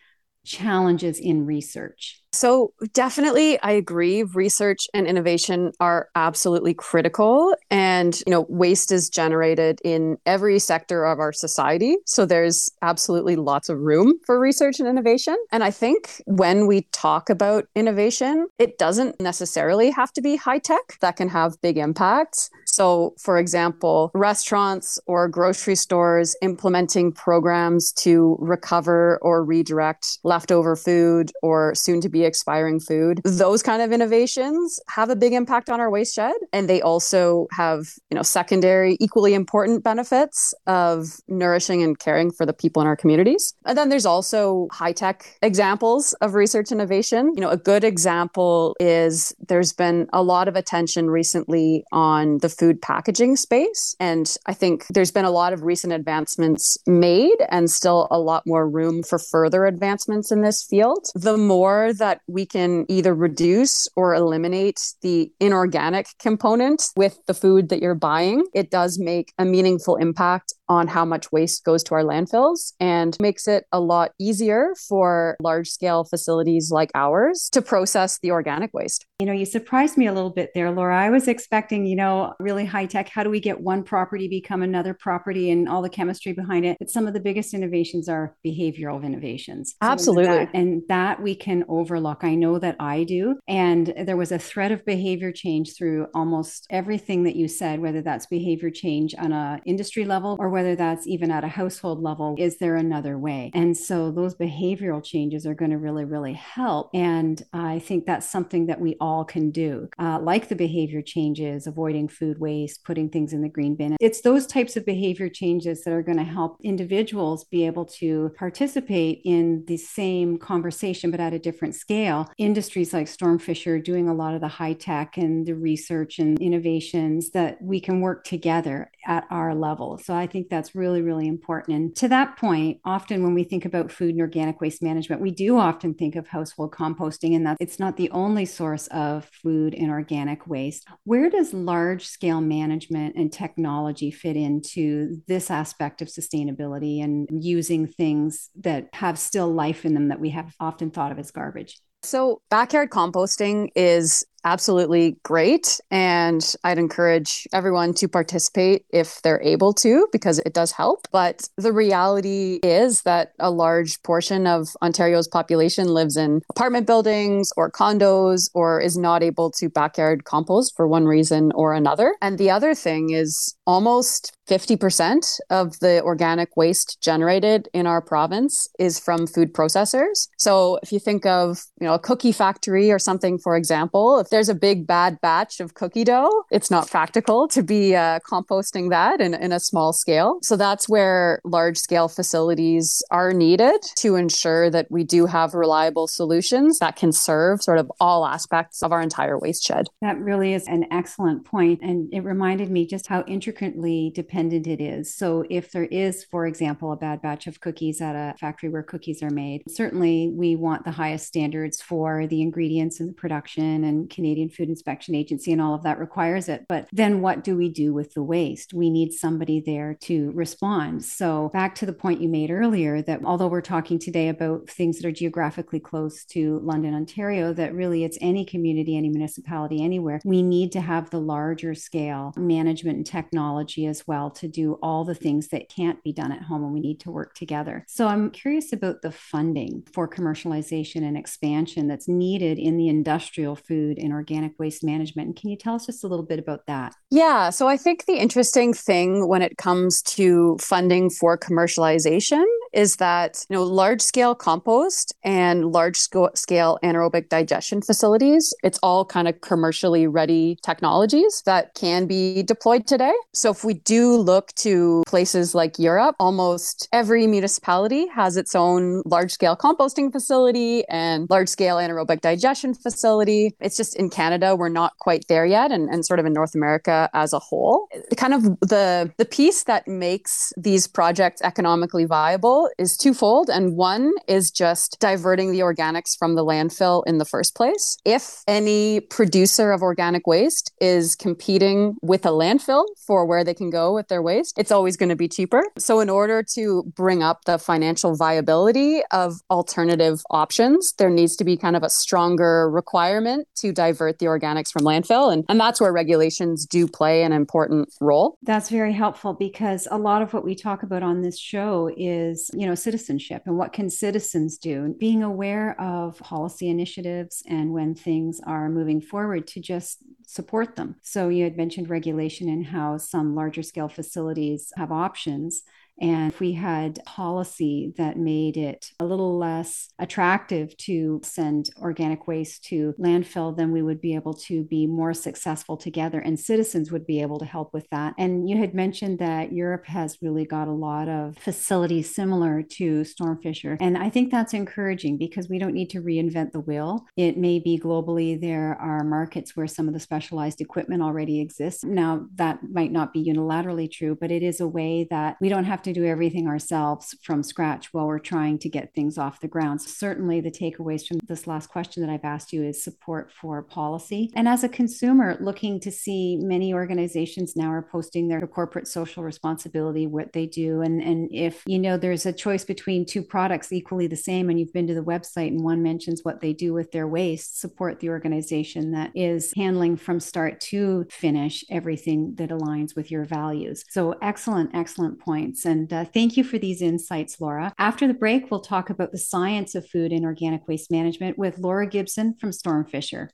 challenges 0.47 1.19
in 1.19 1.45
research? 1.45 2.21
So, 2.33 2.73
definitely, 2.93 3.59
I 3.61 3.71
agree. 3.71 4.23
Research 4.23 4.87
and 4.93 5.07
innovation 5.07 5.71
are 5.79 6.09
absolutely 6.15 6.73
critical. 6.73 7.55
And, 7.71 8.19
you 8.27 8.31
know, 8.31 8.45
waste 8.49 8.91
is 8.91 9.09
generated 9.09 9.79
in 9.83 10.17
every 10.25 10.59
sector 10.59 11.05
of 11.05 11.19
our 11.19 11.31
society. 11.31 11.97
So, 12.05 12.25
there's 12.25 12.69
absolutely 12.81 13.37
lots 13.37 13.69
of 13.69 13.79
room 13.79 14.19
for 14.25 14.39
research 14.39 14.79
and 14.79 14.87
innovation. 14.87 15.37
And 15.51 15.63
I 15.63 15.71
think 15.71 16.21
when 16.25 16.67
we 16.67 16.81
talk 16.91 17.29
about 17.29 17.65
innovation, 17.75 18.47
it 18.59 18.77
doesn't 18.77 19.19
necessarily 19.19 19.89
have 19.91 20.11
to 20.13 20.21
be 20.21 20.35
high 20.35 20.59
tech 20.59 20.99
that 21.01 21.15
can 21.15 21.29
have 21.29 21.59
big 21.61 21.77
impacts. 21.77 22.49
So, 22.77 23.15
for 23.17 23.39
example, 23.39 24.11
restaurants 24.13 24.99
or 25.07 25.27
grocery 25.27 25.73
stores 25.73 26.35
implementing 26.43 27.11
programs 27.11 27.91
to 28.03 28.37
recover 28.39 29.17
or 29.23 29.43
redirect 29.43 30.19
leftover 30.23 30.75
food 30.75 31.31
or 31.41 31.73
soon 31.73 32.01
to 32.01 32.09
be 32.09 32.23
expiring 32.23 32.79
food. 32.79 33.19
Those 33.23 33.63
kind 33.63 33.81
of 33.81 33.91
innovations 33.91 34.79
have 34.89 35.09
a 35.09 35.15
big 35.15 35.33
impact 35.33 35.71
on 35.71 35.79
our 35.79 35.89
waste 35.89 36.13
shed. 36.13 36.35
And 36.53 36.69
they 36.69 36.79
also 36.79 37.47
have, 37.51 37.87
you 38.11 38.15
know, 38.15 38.21
secondary, 38.21 38.95
equally 38.99 39.33
important 39.33 39.83
benefits 39.83 40.53
of 40.67 41.17
nourishing 41.27 41.81
and 41.81 41.97
caring 41.97 42.29
for 42.29 42.45
the 42.45 42.53
people 42.53 42.79
in 42.83 42.87
our 42.87 42.95
communities. 42.95 43.55
And 43.65 43.75
then 43.75 43.89
there's 43.89 44.05
also 44.05 44.67
high 44.71 44.91
tech 44.91 45.35
examples 45.41 46.13
of 46.21 46.35
research 46.35 46.71
innovation. 46.71 47.31
You 47.33 47.41
know, 47.41 47.49
a 47.49 47.57
good 47.57 47.83
example 47.83 48.75
is 48.79 49.33
there's 49.47 49.73
been 49.73 50.07
a 50.13 50.21
lot 50.21 50.47
of 50.47 50.55
attention 50.55 51.09
recently 51.09 51.83
on 51.91 52.37
the 52.37 52.49
food 52.49 52.66
packaging 52.75 53.35
space. 53.35 53.95
And 53.99 54.35
I 54.45 54.53
think 54.53 54.85
there's 54.89 55.11
been 55.11 55.25
a 55.25 55.31
lot 55.31 55.53
of 55.53 55.63
recent 55.63 55.93
advancements 55.93 56.77
made 56.85 57.37
and 57.49 57.69
still 57.69 58.07
a 58.11 58.19
lot 58.19 58.43
more 58.45 58.69
room 58.69 59.03
for 59.03 59.19
further 59.19 59.65
advancements 59.65 60.31
in 60.31 60.41
this 60.41 60.63
field. 60.63 61.07
The 61.15 61.37
more 61.37 61.93
that 61.93 62.21
we 62.27 62.45
can 62.45 62.85
either 62.89 63.13
reduce 63.13 63.87
or 63.95 64.13
eliminate 64.13 64.93
the 65.01 65.31
inorganic 65.39 66.07
component 66.19 66.89
with 66.95 67.19
the 67.25 67.33
food 67.33 67.69
that 67.69 67.81
you're 67.81 67.95
buying, 67.95 68.45
it 68.53 68.71
does 68.71 68.99
make 68.99 69.33
a 69.37 69.45
meaningful 69.45 69.95
impact 69.95 70.53
on 70.69 70.87
how 70.87 71.05
much 71.05 71.31
waste 71.31 71.63
goes 71.63 71.83
to 71.83 71.95
our 71.95 72.03
landfills 72.03 72.73
and 72.79 73.17
makes 73.21 73.47
it 73.47 73.65
a 73.71 73.79
lot 73.79 74.11
easier 74.19 74.73
for 74.87 75.37
large 75.41 75.69
scale 75.69 76.03
facilities 76.03 76.71
like 76.71 76.91
ours 76.95 77.49
to 77.51 77.61
process 77.61 78.19
the 78.19 78.31
organic 78.31 78.73
waste. 78.73 79.05
You 79.19 79.25
know, 79.25 79.33
you 79.33 79.45
surprised 79.45 79.97
me 79.97 80.07
a 80.07 80.13
little 80.13 80.29
bit 80.29 80.51
there, 80.53 80.71
Laura. 80.71 80.97
I 80.97 81.09
was 81.09 81.27
expecting, 81.27 81.85
you 81.85 81.95
know, 81.95 82.33
really 82.39 82.65
high 82.65 82.85
tech. 82.85 83.09
How 83.09 83.23
do 83.23 83.29
we 83.29 83.39
get 83.39 83.59
one 83.59 83.83
property 83.83 84.27
become 84.27 84.61
another 84.61 84.93
property 84.93 85.51
and 85.51 85.67
all 85.67 85.81
the 85.81 85.89
chemistry 85.89 86.33
behind 86.33 86.65
it? 86.65 86.77
But 86.79 86.89
some 86.89 87.07
of 87.07 87.13
the 87.13 87.19
biggest 87.19 87.53
innovations 87.53 88.09
are 88.09 88.35
behavioral 88.45 89.03
innovations. 89.03 89.71
So 89.71 89.89
Absolutely. 89.89 90.27
That, 90.27 90.49
and 90.53 90.83
that 90.89 91.21
we 91.21 91.35
can 91.35 91.63
overlook. 91.67 92.23
I 92.23 92.35
know 92.35 92.59
that 92.59 92.75
I 92.79 93.03
do. 93.03 93.39
And 93.47 93.93
there 94.05 94.17
was 94.17 94.31
a 94.31 94.39
thread 94.39 94.71
of 94.71 94.85
behavior 94.85 95.31
change 95.31 95.75
through 95.75 96.07
almost 96.13 96.67
everything 96.69 97.23
that 97.23 97.35
you 97.35 97.47
said, 97.47 97.79
whether 97.79 98.01
that's 98.01 98.25
behavior 98.27 98.69
change 98.69 99.15
on 99.17 99.31
a 99.31 99.59
industry 99.65 100.05
level 100.05 100.35
or 100.39 100.49
whether 100.57 100.75
that's 100.75 101.05
even 101.05 101.29
at 101.29 101.43
a 101.43 101.47
household 101.47 102.01
level, 102.01 102.33
is 102.39 102.57
there 102.57 102.77
another 102.77 103.15
way? 103.15 103.51
And 103.53 103.77
so 103.77 104.09
those 104.09 104.33
behavioral 104.33 105.03
changes 105.03 105.45
are 105.45 105.53
going 105.53 105.69
to 105.69 105.77
really, 105.77 106.03
really 106.03 106.33
help. 106.33 106.89
And 106.95 107.39
I 107.53 107.77
think 107.77 108.07
that's 108.07 108.27
something 108.27 108.65
that 108.65 108.81
we 108.81 108.97
all 108.99 109.23
can 109.23 109.51
do, 109.51 109.87
uh, 109.99 110.17
like 110.19 110.49
the 110.49 110.55
behavior 110.55 111.03
changes, 111.03 111.67
avoiding 111.67 112.07
food 112.07 112.39
waste, 112.39 112.83
putting 112.83 113.07
things 113.07 113.33
in 113.33 113.43
the 113.43 113.49
green 113.49 113.75
bin. 113.75 113.97
It's 114.01 114.21
those 114.21 114.47
types 114.47 114.75
of 114.75 114.83
behavior 114.83 115.29
changes 115.29 115.83
that 115.83 115.93
are 115.93 116.01
going 116.01 116.17
to 116.17 116.23
help 116.23 116.57
individuals 116.63 117.43
be 117.43 117.67
able 117.67 117.85
to 118.01 118.31
participate 118.35 119.21
in 119.25 119.63
the 119.67 119.77
same 119.77 120.39
conversation, 120.39 121.11
but 121.11 121.19
at 121.19 121.33
a 121.33 121.39
different 121.39 121.75
scale. 121.75 122.31
Industries 122.39 122.93
like 122.93 123.05
Stormfisher 123.05 123.75
are 123.75 123.79
doing 123.79 124.09
a 124.09 124.15
lot 124.15 124.33
of 124.33 124.41
the 124.41 124.47
high 124.47 124.73
tech 124.73 125.17
and 125.17 125.45
the 125.45 125.53
research 125.53 126.17
and 126.17 126.41
innovations 126.41 127.29
that 127.29 127.61
we 127.61 127.79
can 127.79 128.01
work 128.01 128.23
together 128.23 128.89
at 129.07 129.25
our 129.31 129.55
level. 129.55 129.97
So 129.97 130.13
I 130.13 130.27
think 130.27 130.49
that's 130.49 130.75
really, 130.75 131.01
really 131.01 131.27
important. 131.27 131.77
And 131.77 131.95
to 131.95 132.07
that 132.09 132.37
point, 132.37 132.79
often 132.85 133.23
when 133.23 133.33
we 133.33 133.43
think 133.43 133.65
about 133.65 133.91
food 133.91 134.11
and 134.11 134.21
organic 134.21 134.61
waste 134.61 134.83
management, 134.83 135.21
we 135.21 135.31
do 135.31 135.57
often 135.57 135.93
think 135.93 136.15
of 136.15 136.27
household 136.27 136.71
composting, 136.71 137.35
and 137.35 137.45
that 137.45 137.57
it's 137.59 137.79
not 137.79 137.97
the 137.97 138.11
only 138.11 138.45
source 138.45 138.87
of 138.87 139.25
food 139.41 139.73
and 139.73 139.89
organic 139.89 140.45
waste. 140.45 140.87
Where 141.05 141.29
does 141.29 141.53
large 141.53 142.05
scale 142.05 142.41
management 142.41 143.15
and 143.15 143.31
technology 143.31 144.11
fit 144.11 144.35
into 144.35 145.21
this 145.27 145.49
aspect 145.49 146.01
of 146.01 146.09
sustainability 146.09 147.03
and 147.03 147.27
using 147.31 147.87
things 147.87 148.49
that 148.59 148.89
have 148.93 149.17
still 149.17 149.51
life 149.51 149.85
in 149.85 149.93
them 149.93 150.09
that 150.09 150.19
we 150.19 150.31
have 150.31 150.53
often 150.59 150.91
thought 150.91 151.11
of 151.11 151.19
as 151.19 151.31
garbage? 151.31 151.79
So, 152.03 152.41
backyard 152.49 152.89
composting 152.89 153.69
is 153.75 154.23
absolutely 154.43 155.17
great. 155.23 155.79
And 155.91 156.55
I'd 156.63 156.77
encourage 156.77 157.47
everyone 157.53 157.93
to 157.95 158.07
participate 158.07 158.85
if 158.91 159.21
they're 159.21 159.41
able 159.41 159.73
to, 159.73 160.07
because 160.11 160.39
it 160.39 160.53
does 160.53 160.71
help. 160.71 161.07
But 161.11 161.49
the 161.57 161.73
reality 161.73 162.59
is 162.63 163.01
that 163.03 163.33
a 163.39 163.51
large 163.51 164.01
portion 164.03 164.47
of 164.47 164.69
Ontario's 164.81 165.27
population 165.27 165.87
lives 165.87 166.17
in 166.17 166.41
apartment 166.49 166.87
buildings 166.87 167.51
or 167.57 167.71
condos 167.71 168.49
or 168.53 168.79
is 168.79 168.97
not 168.97 169.23
able 169.23 169.51
to 169.51 169.69
backyard 169.69 170.23
compost 170.23 170.75
for 170.75 170.87
one 170.87 171.05
reason 171.05 171.51
or 171.53 171.73
another. 171.73 172.15
And 172.21 172.37
the 172.37 172.49
other 172.49 172.73
thing 172.73 173.11
is 173.11 173.55
almost 173.65 174.37
50% 174.47 175.39
of 175.49 175.79
the 175.79 176.01
organic 176.03 176.55
waste 176.55 176.97
generated 177.01 177.67
in 177.73 177.85
our 177.85 178.01
province 178.01 178.67
is 178.79 178.99
from 178.99 179.27
food 179.27 179.53
processors. 179.53 180.29
So 180.37 180.79
if 180.81 180.91
you 180.91 180.99
think 180.99 181.25
of, 181.25 181.65
you 181.79 181.87
know, 181.87 181.93
a 181.93 181.99
cookie 181.99 182.31
factory 182.31 182.91
or 182.91 182.99
something, 182.99 183.37
for 183.37 183.57
example, 183.57 184.19
if 184.27 184.31
there's 184.31 184.49
a 184.49 184.55
big 184.55 184.85
bad 184.85 185.21
batch 185.21 185.61
of 185.61 185.73
cookie 185.73 186.03
dough, 186.03 186.43
it's 186.51 186.69
not 186.69 186.91
practical 186.91 187.47
to 187.47 187.63
be 187.63 187.95
uh, 187.95 188.19
composting 188.29 188.89
that 188.89 189.21
in, 189.21 189.33
in 189.33 189.53
a 189.53 189.59
small 189.59 189.93
scale. 189.93 190.39
So 190.41 190.57
that's 190.57 190.89
where 190.89 191.39
large 191.45 191.77
scale 191.77 192.09
facilities 192.09 193.01
are 193.09 193.31
needed 193.31 193.81
to 193.95 194.17
ensure 194.17 194.69
that 194.69 194.91
we 194.91 195.05
do 195.05 195.27
have 195.27 195.53
reliable 195.53 196.07
solutions 196.07 196.79
that 196.79 196.97
can 196.97 197.13
serve 197.13 197.63
sort 197.63 197.77
of 197.77 197.89
all 198.01 198.25
aspects 198.25 198.83
of 198.83 198.91
our 198.91 199.01
entire 199.01 199.39
waste 199.39 199.63
shed. 199.63 199.87
That 200.01 200.19
really 200.19 200.53
is 200.53 200.67
an 200.67 200.87
excellent 200.91 201.45
point. 201.45 201.79
And 201.81 202.13
it 202.13 202.25
reminded 202.25 202.69
me 202.69 202.85
just 202.85 203.07
how 203.07 203.23
intricately 203.27 204.11
dependent 204.13 204.67
it 204.67 204.81
is. 204.81 205.15
So 205.15 205.45
if 205.49 205.71
there 205.71 205.85
is, 205.85 206.25
for 206.25 206.45
example, 206.45 206.91
a 206.91 206.97
bad 206.97 207.21
batch 207.21 207.47
of 207.47 207.61
cookies 207.61 208.01
at 208.01 208.13
a 208.13 208.35
factory 208.37 208.67
where 208.67 208.83
cookies 208.83 209.23
are 209.23 209.29
made, 209.29 209.63
certainly 209.69 210.33
we 210.35 210.57
want 210.57 210.83
the 210.83 210.91
highest 210.91 211.27
standards 211.27 211.81
for 211.81 212.27
the 212.27 212.41
ingredients 212.41 212.99
and 212.99 213.07
the 213.07 213.13
production 213.13 213.85
and 213.85 214.09
Canadian 214.17 214.49
Food 214.49 214.67
Inspection 214.67 215.13
Agency 215.13 215.51
and 215.51 215.61
all 215.61 215.75
of 215.75 215.83
that 215.83 215.99
requires 215.99 216.49
it. 216.49 216.65
But 216.67 216.89
then 216.91 217.21
what 217.21 217.43
do 217.43 217.55
we 217.55 217.69
do 217.69 217.93
with 217.93 218.15
the 218.15 218.23
waste? 218.23 218.73
We 218.73 218.89
need 218.89 219.13
somebody 219.13 219.61
there 219.61 219.95
to 220.01 220.31
respond. 220.31 221.05
So, 221.05 221.51
back 221.53 221.75
to 221.75 221.85
the 221.85 221.93
point 221.93 222.19
you 222.19 222.27
made 222.27 222.49
earlier 222.49 223.03
that 223.03 223.23
although 223.23 223.47
we're 223.47 223.61
talking 223.61 223.99
today 223.99 224.29
about 224.29 224.69
things 224.69 224.97
that 224.97 225.07
are 225.07 225.11
geographically 225.11 225.79
close 225.79 226.25
to 226.25 226.59
London, 226.63 226.95
Ontario, 226.95 227.53
that 227.53 227.75
really 227.75 228.03
it's 228.03 228.17
any 228.19 228.43
community, 228.43 228.97
any 228.97 229.09
municipality, 229.09 229.83
anywhere, 229.83 230.19
we 230.25 230.41
need 230.41 230.71
to 230.71 230.81
have 230.81 231.11
the 231.11 231.21
larger 231.21 231.75
scale 231.75 232.33
management 232.35 232.97
and 232.97 233.05
technology 233.05 233.85
as 233.85 234.07
well 234.07 234.31
to 234.31 234.47
do 234.47 234.79
all 234.81 235.05
the 235.05 235.13
things 235.13 235.49
that 235.49 235.69
can't 235.69 236.01
be 236.01 236.11
done 236.11 236.31
at 236.31 236.41
home 236.41 236.63
and 236.63 236.73
we 236.73 236.79
need 236.79 236.99
to 237.01 237.11
work 237.11 237.35
together. 237.35 237.85
So, 237.87 238.07
I'm 238.07 238.31
curious 238.31 238.73
about 238.73 239.03
the 239.03 239.11
funding 239.11 239.83
for 239.93 240.07
commercialization 240.07 241.03
and 241.07 241.15
expansion 241.15 241.87
that's 241.87 242.07
needed 242.07 242.57
in 242.57 242.77
the 242.77 242.87
industrial 242.87 243.55
food 243.55 243.99
organic 244.11 244.57
waste 244.59 244.83
management. 244.83 245.27
And 245.27 245.35
can 245.35 245.49
you 245.49 245.57
tell 245.57 245.75
us 245.75 245.85
just 245.85 246.03
a 246.03 246.07
little 246.07 246.25
bit 246.25 246.39
about 246.39 246.65
that? 246.67 246.93
Yeah. 247.09 247.49
So 247.49 247.67
I 247.67 247.77
think 247.77 248.05
the 248.05 248.15
interesting 248.15 248.73
thing 248.73 249.27
when 249.27 249.41
it 249.41 249.57
comes 249.57 250.01
to 250.03 250.57
funding 250.59 251.09
for 251.09 251.37
commercialization 251.37 252.45
is 252.73 252.97
that 252.97 253.45
you 253.49 253.55
know 253.55 253.63
large 253.63 254.01
scale 254.01 254.35
compost 254.35 255.13
and 255.23 255.71
large 255.71 255.97
scale 255.97 256.77
anaerobic 256.83 257.29
digestion 257.29 257.81
facilities 257.81 258.53
it's 258.63 258.79
all 258.83 259.05
kind 259.05 259.27
of 259.27 259.39
commercially 259.41 260.07
ready 260.07 260.57
technologies 260.63 261.41
that 261.45 261.73
can 261.73 262.05
be 262.05 262.43
deployed 262.43 262.85
today 262.85 263.13
so 263.33 263.49
if 263.49 263.63
we 263.63 263.73
do 263.73 264.15
look 264.15 264.53
to 264.53 265.03
places 265.07 265.55
like 265.55 265.79
Europe 265.79 266.15
almost 266.19 266.87
every 266.91 267.27
municipality 267.27 268.07
has 268.07 268.37
its 268.37 268.55
own 268.55 269.01
large 269.05 269.31
scale 269.31 269.55
composting 269.55 270.11
facility 270.11 270.87
and 270.87 271.27
large 271.29 271.49
scale 271.49 271.77
anaerobic 271.77 272.21
digestion 272.21 272.73
facility 272.73 273.55
it's 273.59 273.77
just 273.77 273.95
in 273.97 274.09
Canada 274.09 274.55
we're 274.55 274.69
not 274.69 274.97
quite 274.99 275.25
there 275.27 275.45
yet 275.45 275.71
and, 275.71 275.89
and 275.89 276.05
sort 276.05 276.19
of 276.19 276.25
in 276.25 276.33
North 276.33 276.55
America 276.55 277.09
as 277.13 277.33
a 277.33 277.39
whole. 277.39 277.87
Kind 278.15 278.33
of 278.33 278.43
the 278.61 279.11
the 279.17 279.25
piece 279.25 279.63
that 279.63 279.87
makes 279.87 280.53
these 280.57 280.87
projects 280.87 281.41
economically 281.41 282.05
viable 282.05 282.69
is 282.77 282.97
twofold. 282.97 283.49
And 283.49 283.75
one 283.75 284.13
is 284.27 284.51
just 284.51 284.97
diverting 284.99 285.51
the 285.51 285.59
organics 285.59 286.17
from 286.17 286.35
the 286.35 286.43
landfill 286.43 287.03
in 287.05 287.17
the 287.17 287.25
first 287.25 287.55
place. 287.55 287.97
If 288.05 288.43
any 288.47 289.01
producer 289.01 289.71
of 289.71 289.81
organic 289.81 290.27
waste 290.27 290.71
is 290.79 291.15
competing 291.15 291.95
with 292.01 292.25
a 292.25 292.29
landfill 292.29 292.85
for 293.05 293.25
where 293.25 293.43
they 293.43 293.53
can 293.53 293.69
go 293.69 293.93
with 293.93 294.07
their 294.07 294.21
waste, 294.21 294.57
it's 294.57 294.71
always 294.71 294.97
going 294.97 295.09
to 295.09 295.15
be 295.15 295.27
cheaper. 295.27 295.63
So 295.77 295.99
in 295.99 296.09
order 296.09 296.43
to 296.55 296.83
bring 296.95 297.23
up 297.23 297.45
the 297.45 297.57
financial 297.57 298.15
viability 298.15 299.01
of 299.11 299.41
alternative 299.49 300.21
options, 300.29 300.93
there 300.97 301.09
needs 301.09 301.35
to 301.37 301.43
be 301.43 301.57
kind 301.57 301.75
of 301.75 301.83
a 301.83 301.89
stronger 301.89 302.69
requirement 302.69 303.47
to 303.57 303.71
divert 303.87 304.19
the 304.19 304.25
organics 304.25 304.71
from 304.71 304.83
landfill. 304.83 305.31
And, 305.31 305.45
and 305.49 305.59
that's 305.59 305.79
where 305.79 305.91
regulations 305.91 306.65
do 306.65 306.87
play 306.87 307.23
an 307.23 307.31
important 307.31 307.93
role. 308.01 308.37
That's 308.43 308.69
very 308.69 308.93
helpful 308.93 309.33
because 309.33 309.87
a 309.89 309.97
lot 309.97 310.21
of 310.21 310.33
what 310.33 310.43
we 310.43 310.55
talk 310.55 310.83
about 310.83 311.03
on 311.03 311.21
this 311.21 311.39
show 311.39 311.89
is, 311.95 312.49
you 312.53 312.67
know, 312.67 312.75
citizenship 312.75 313.43
and 313.45 313.57
what 313.57 313.73
can 313.73 313.89
citizens 313.89 314.57
do? 314.57 314.95
Being 314.99 315.23
aware 315.23 315.79
of 315.79 316.19
policy 316.19 316.69
initiatives 316.69 317.43
and 317.47 317.71
when 317.71 317.95
things 317.95 318.39
are 318.45 318.69
moving 318.69 319.01
forward 319.01 319.47
to 319.47 319.59
just 319.61 319.99
support 320.27 320.75
them. 320.75 320.95
So 321.01 321.29
you 321.29 321.43
had 321.43 321.57
mentioned 321.57 321.89
regulation 321.89 322.49
and 322.49 322.65
how 322.65 322.97
some 322.97 323.35
larger 323.35 323.63
scale 323.63 323.89
facilities 323.89 324.71
have 324.75 324.91
options. 324.91 325.63
And 325.99 326.31
if 326.31 326.39
we 326.39 326.53
had 326.53 326.99
policy 327.05 327.93
that 327.97 328.17
made 328.17 328.57
it 328.57 328.91
a 328.99 329.05
little 329.05 329.37
less 329.37 329.89
attractive 329.99 330.75
to 330.77 331.21
send 331.23 331.69
organic 331.81 332.27
waste 332.27 332.63
to 332.65 332.93
landfill, 332.99 333.55
then 333.55 333.71
we 333.71 333.81
would 333.81 334.01
be 334.01 334.15
able 334.15 334.33
to 334.33 334.63
be 334.63 334.87
more 334.87 335.13
successful 335.13 335.77
together 335.77 336.19
and 336.19 336.39
citizens 336.39 336.91
would 336.91 337.05
be 337.05 337.21
able 337.21 337.39
to 337.39 337.45
help 337.45 337.73
with 337.73 337.87
that. 337.89 338.13
And 338.17 338.49
you 338.49 338.57
had 338.57 338.73
mentioned 338.73 339.19
that 339.19 339.53
Europe 339.53 339.85
has 339.87 340.17
really 340.21 340.45
got 340.45 340.67
a 340.67 340.71
lot 340.71 341.09
of 341.09 341.37
facilities 341.37 342.13
similar 342.13 342.61
to 342.61 343.01
Stormfisher. 343.01 343.77
And 343.79 343.97
I 343.97 344.09
think 344.09 344.31
that's 344.31 344.53
encouraging 344.53 345.17
because 345.17 345.49
we 345.49 345.59
don't 345.59 345.73
need 345.73 345.89
to 345.91 346.01
reinvent 346.01 346.51
the 346.51 346.59
wheel. 346.59 347.05
It 347.15 347.37
may 347.37 347.59
be 347.59 347.79
globally 347.79 348.39
there 348.39 348.77
are 348.79 349.03
markets 349.03 349.55
where 349.55 349.67
some 349.67 349.87
of 349.87 349.93
the 349.93 349.99
specialized 349.99 350.61
equipment 350.61 351.01
already 351.01 351.39
exists. 351.41 351.83
Now, 351.83 352.27
that 352.35 352.59
might 352.69 352.91
not 352.91 353.13
be 353.13 353.25
unilaterally 353.25 353.91
true, 353.91 354.17
but 354.19 354.31
it 354.31 354.43
is 354.43 354.59
a 354.59 354.67
way 354.67 355.07
that 355.09 355.37
we 355.41 355.49
don't 355.49 355.65
have 355.65 355.81
to 355.83 355.86
to 355.87 355.93
do 355.93 356.05
everything 356.05 356.47
ourselves 356.47 357.15
from 357.23 357.43
scratch 357.43 357.93
while 357.93 358.07
we're 358.07 358.19
trying 358.19 358.59
to 358.59 358.69
get 358.69 358.93
things 358.93 359.17
off 359.17 359.39
the 359.39 359.47
ground. 359.47 359.81
So 359.81 359.89
certainly, 359.89 360.41
the 360.41 360.51
takeaways 360.51 361.07
from 361.07 361.19
this 361.27 361.47
last 361.47 361.67
question 361.69 362.05
that 362.05 362.11
I've 362.11 362.25
asked 362.25 362.53
you 362.53 362.63
is 362.63 362.83
support 362.83 363.31
for 363.31 363.61
policy. 363.63 364.31
And 364.35 364.47
as 364.47 364.63
a 364.63 364.69
consumer, 364.69 365.37
looking 365.39 365.79
to 365.81 365.91
see 365.91 366.37
many 366.37 366.73
organizations 366.73 367.55
now 367.55 367.71
are 367.71 367.87
posting 367.91 368.27
their 368.27 368.45
corporate 368.47 368.87
social 368.87 369.23
responsibility, 369.23 370.07
what 370.07 370.33
they 370.33 370.45
do. 370.45 370.81
And, 370.81 371.01
and 371.01 371.29
if 371.31 371.63
you 371.65 371.79
know 371.79 371.97
there's 371.97 372.25
a 372.25 372.33
choice 372.33 372.63
between 372.63 373.05
two 373.05 373.23
products 373.23 373.71
equally 373.71 374.07
the 374.07 374.15
same, 374.15 374.49
and 374.49 374.59
you've 374.59 374.73
been 374.73 374.87
to 374.87 374.93
the 374.93 375.03
website 375.03 375.47
and 375.47 375.63
one 375.63 375.83
mentions 375.83 376.21
what 376.23 376.41
they 376.41 376.53
do 376.53 376.73
with 376.73 376.91
their 376.91 377.07
waste, 377.07 377.59
support 377.59 377.99
the 377.99 378.09
organization 378.09 378.91
that 378.91 379.11
is 379.15 379.53
handling 379.55 379.95
from 379.97 380.19
start 380.19 380.59
to 380.59 381.05
finish 381.09 381.63
everything 381.69 382.35
that 382.35 382.49
aligns 382.49 382.95
with 382.95 383.11
your 383.11 383.25
values. 383.25 383.83
So, 383.89 384.15
excellent, 384.21 384.71
excellent 384.73 385.19
points. 385.19 385.65
And 385.65 385.76
and 385.77 385.93
uh, 385.93 386.05
thank 386.05 386.35
you 386.35 386.43
for 386.43 386.57
these 386.57 386.81
insights, 386.81 387.39
Laura. 387.39 387.73
After 387.77 388.07
the 388.07 388.13
break, 388.13 388.49
we'll 388.49 388.61
talk 388.61 388.89
about 388.89 389.11
the 389.11 389.17
science 389.17 389.75
of 389.75 389.87
food 389.87 390.11
and 390.11 390.25
organic 390.25 390.67
waste 390.67 390.91
management 390.91 391.37
with 391.37 391.59
Laura 391.59 391.87
Gibson 391.87 392.33
from 392.33 392.49
Stormfisher. 392.49 393.29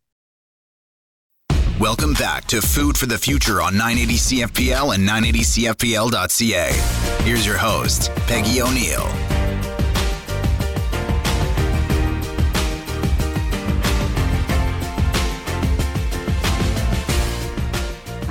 Welcome 1.79 2.13
back 2.13 2.45
to 2.45 2.62
Food 2.62 2.97
for 2.97 3.07
the 3.07 3.17
Future 3.17 3.62
on 3.62 3.73
980 3.73 4.13
CFPL 4.13 4.95
and 4.95 5.07
980CFPL.ca. 5.07 7.23
Here's 7.23 7.45
your 7.45 7.57
host, 7.57 8.12
Peggy 8.27 8.62
O'Neill. 8.62 9.32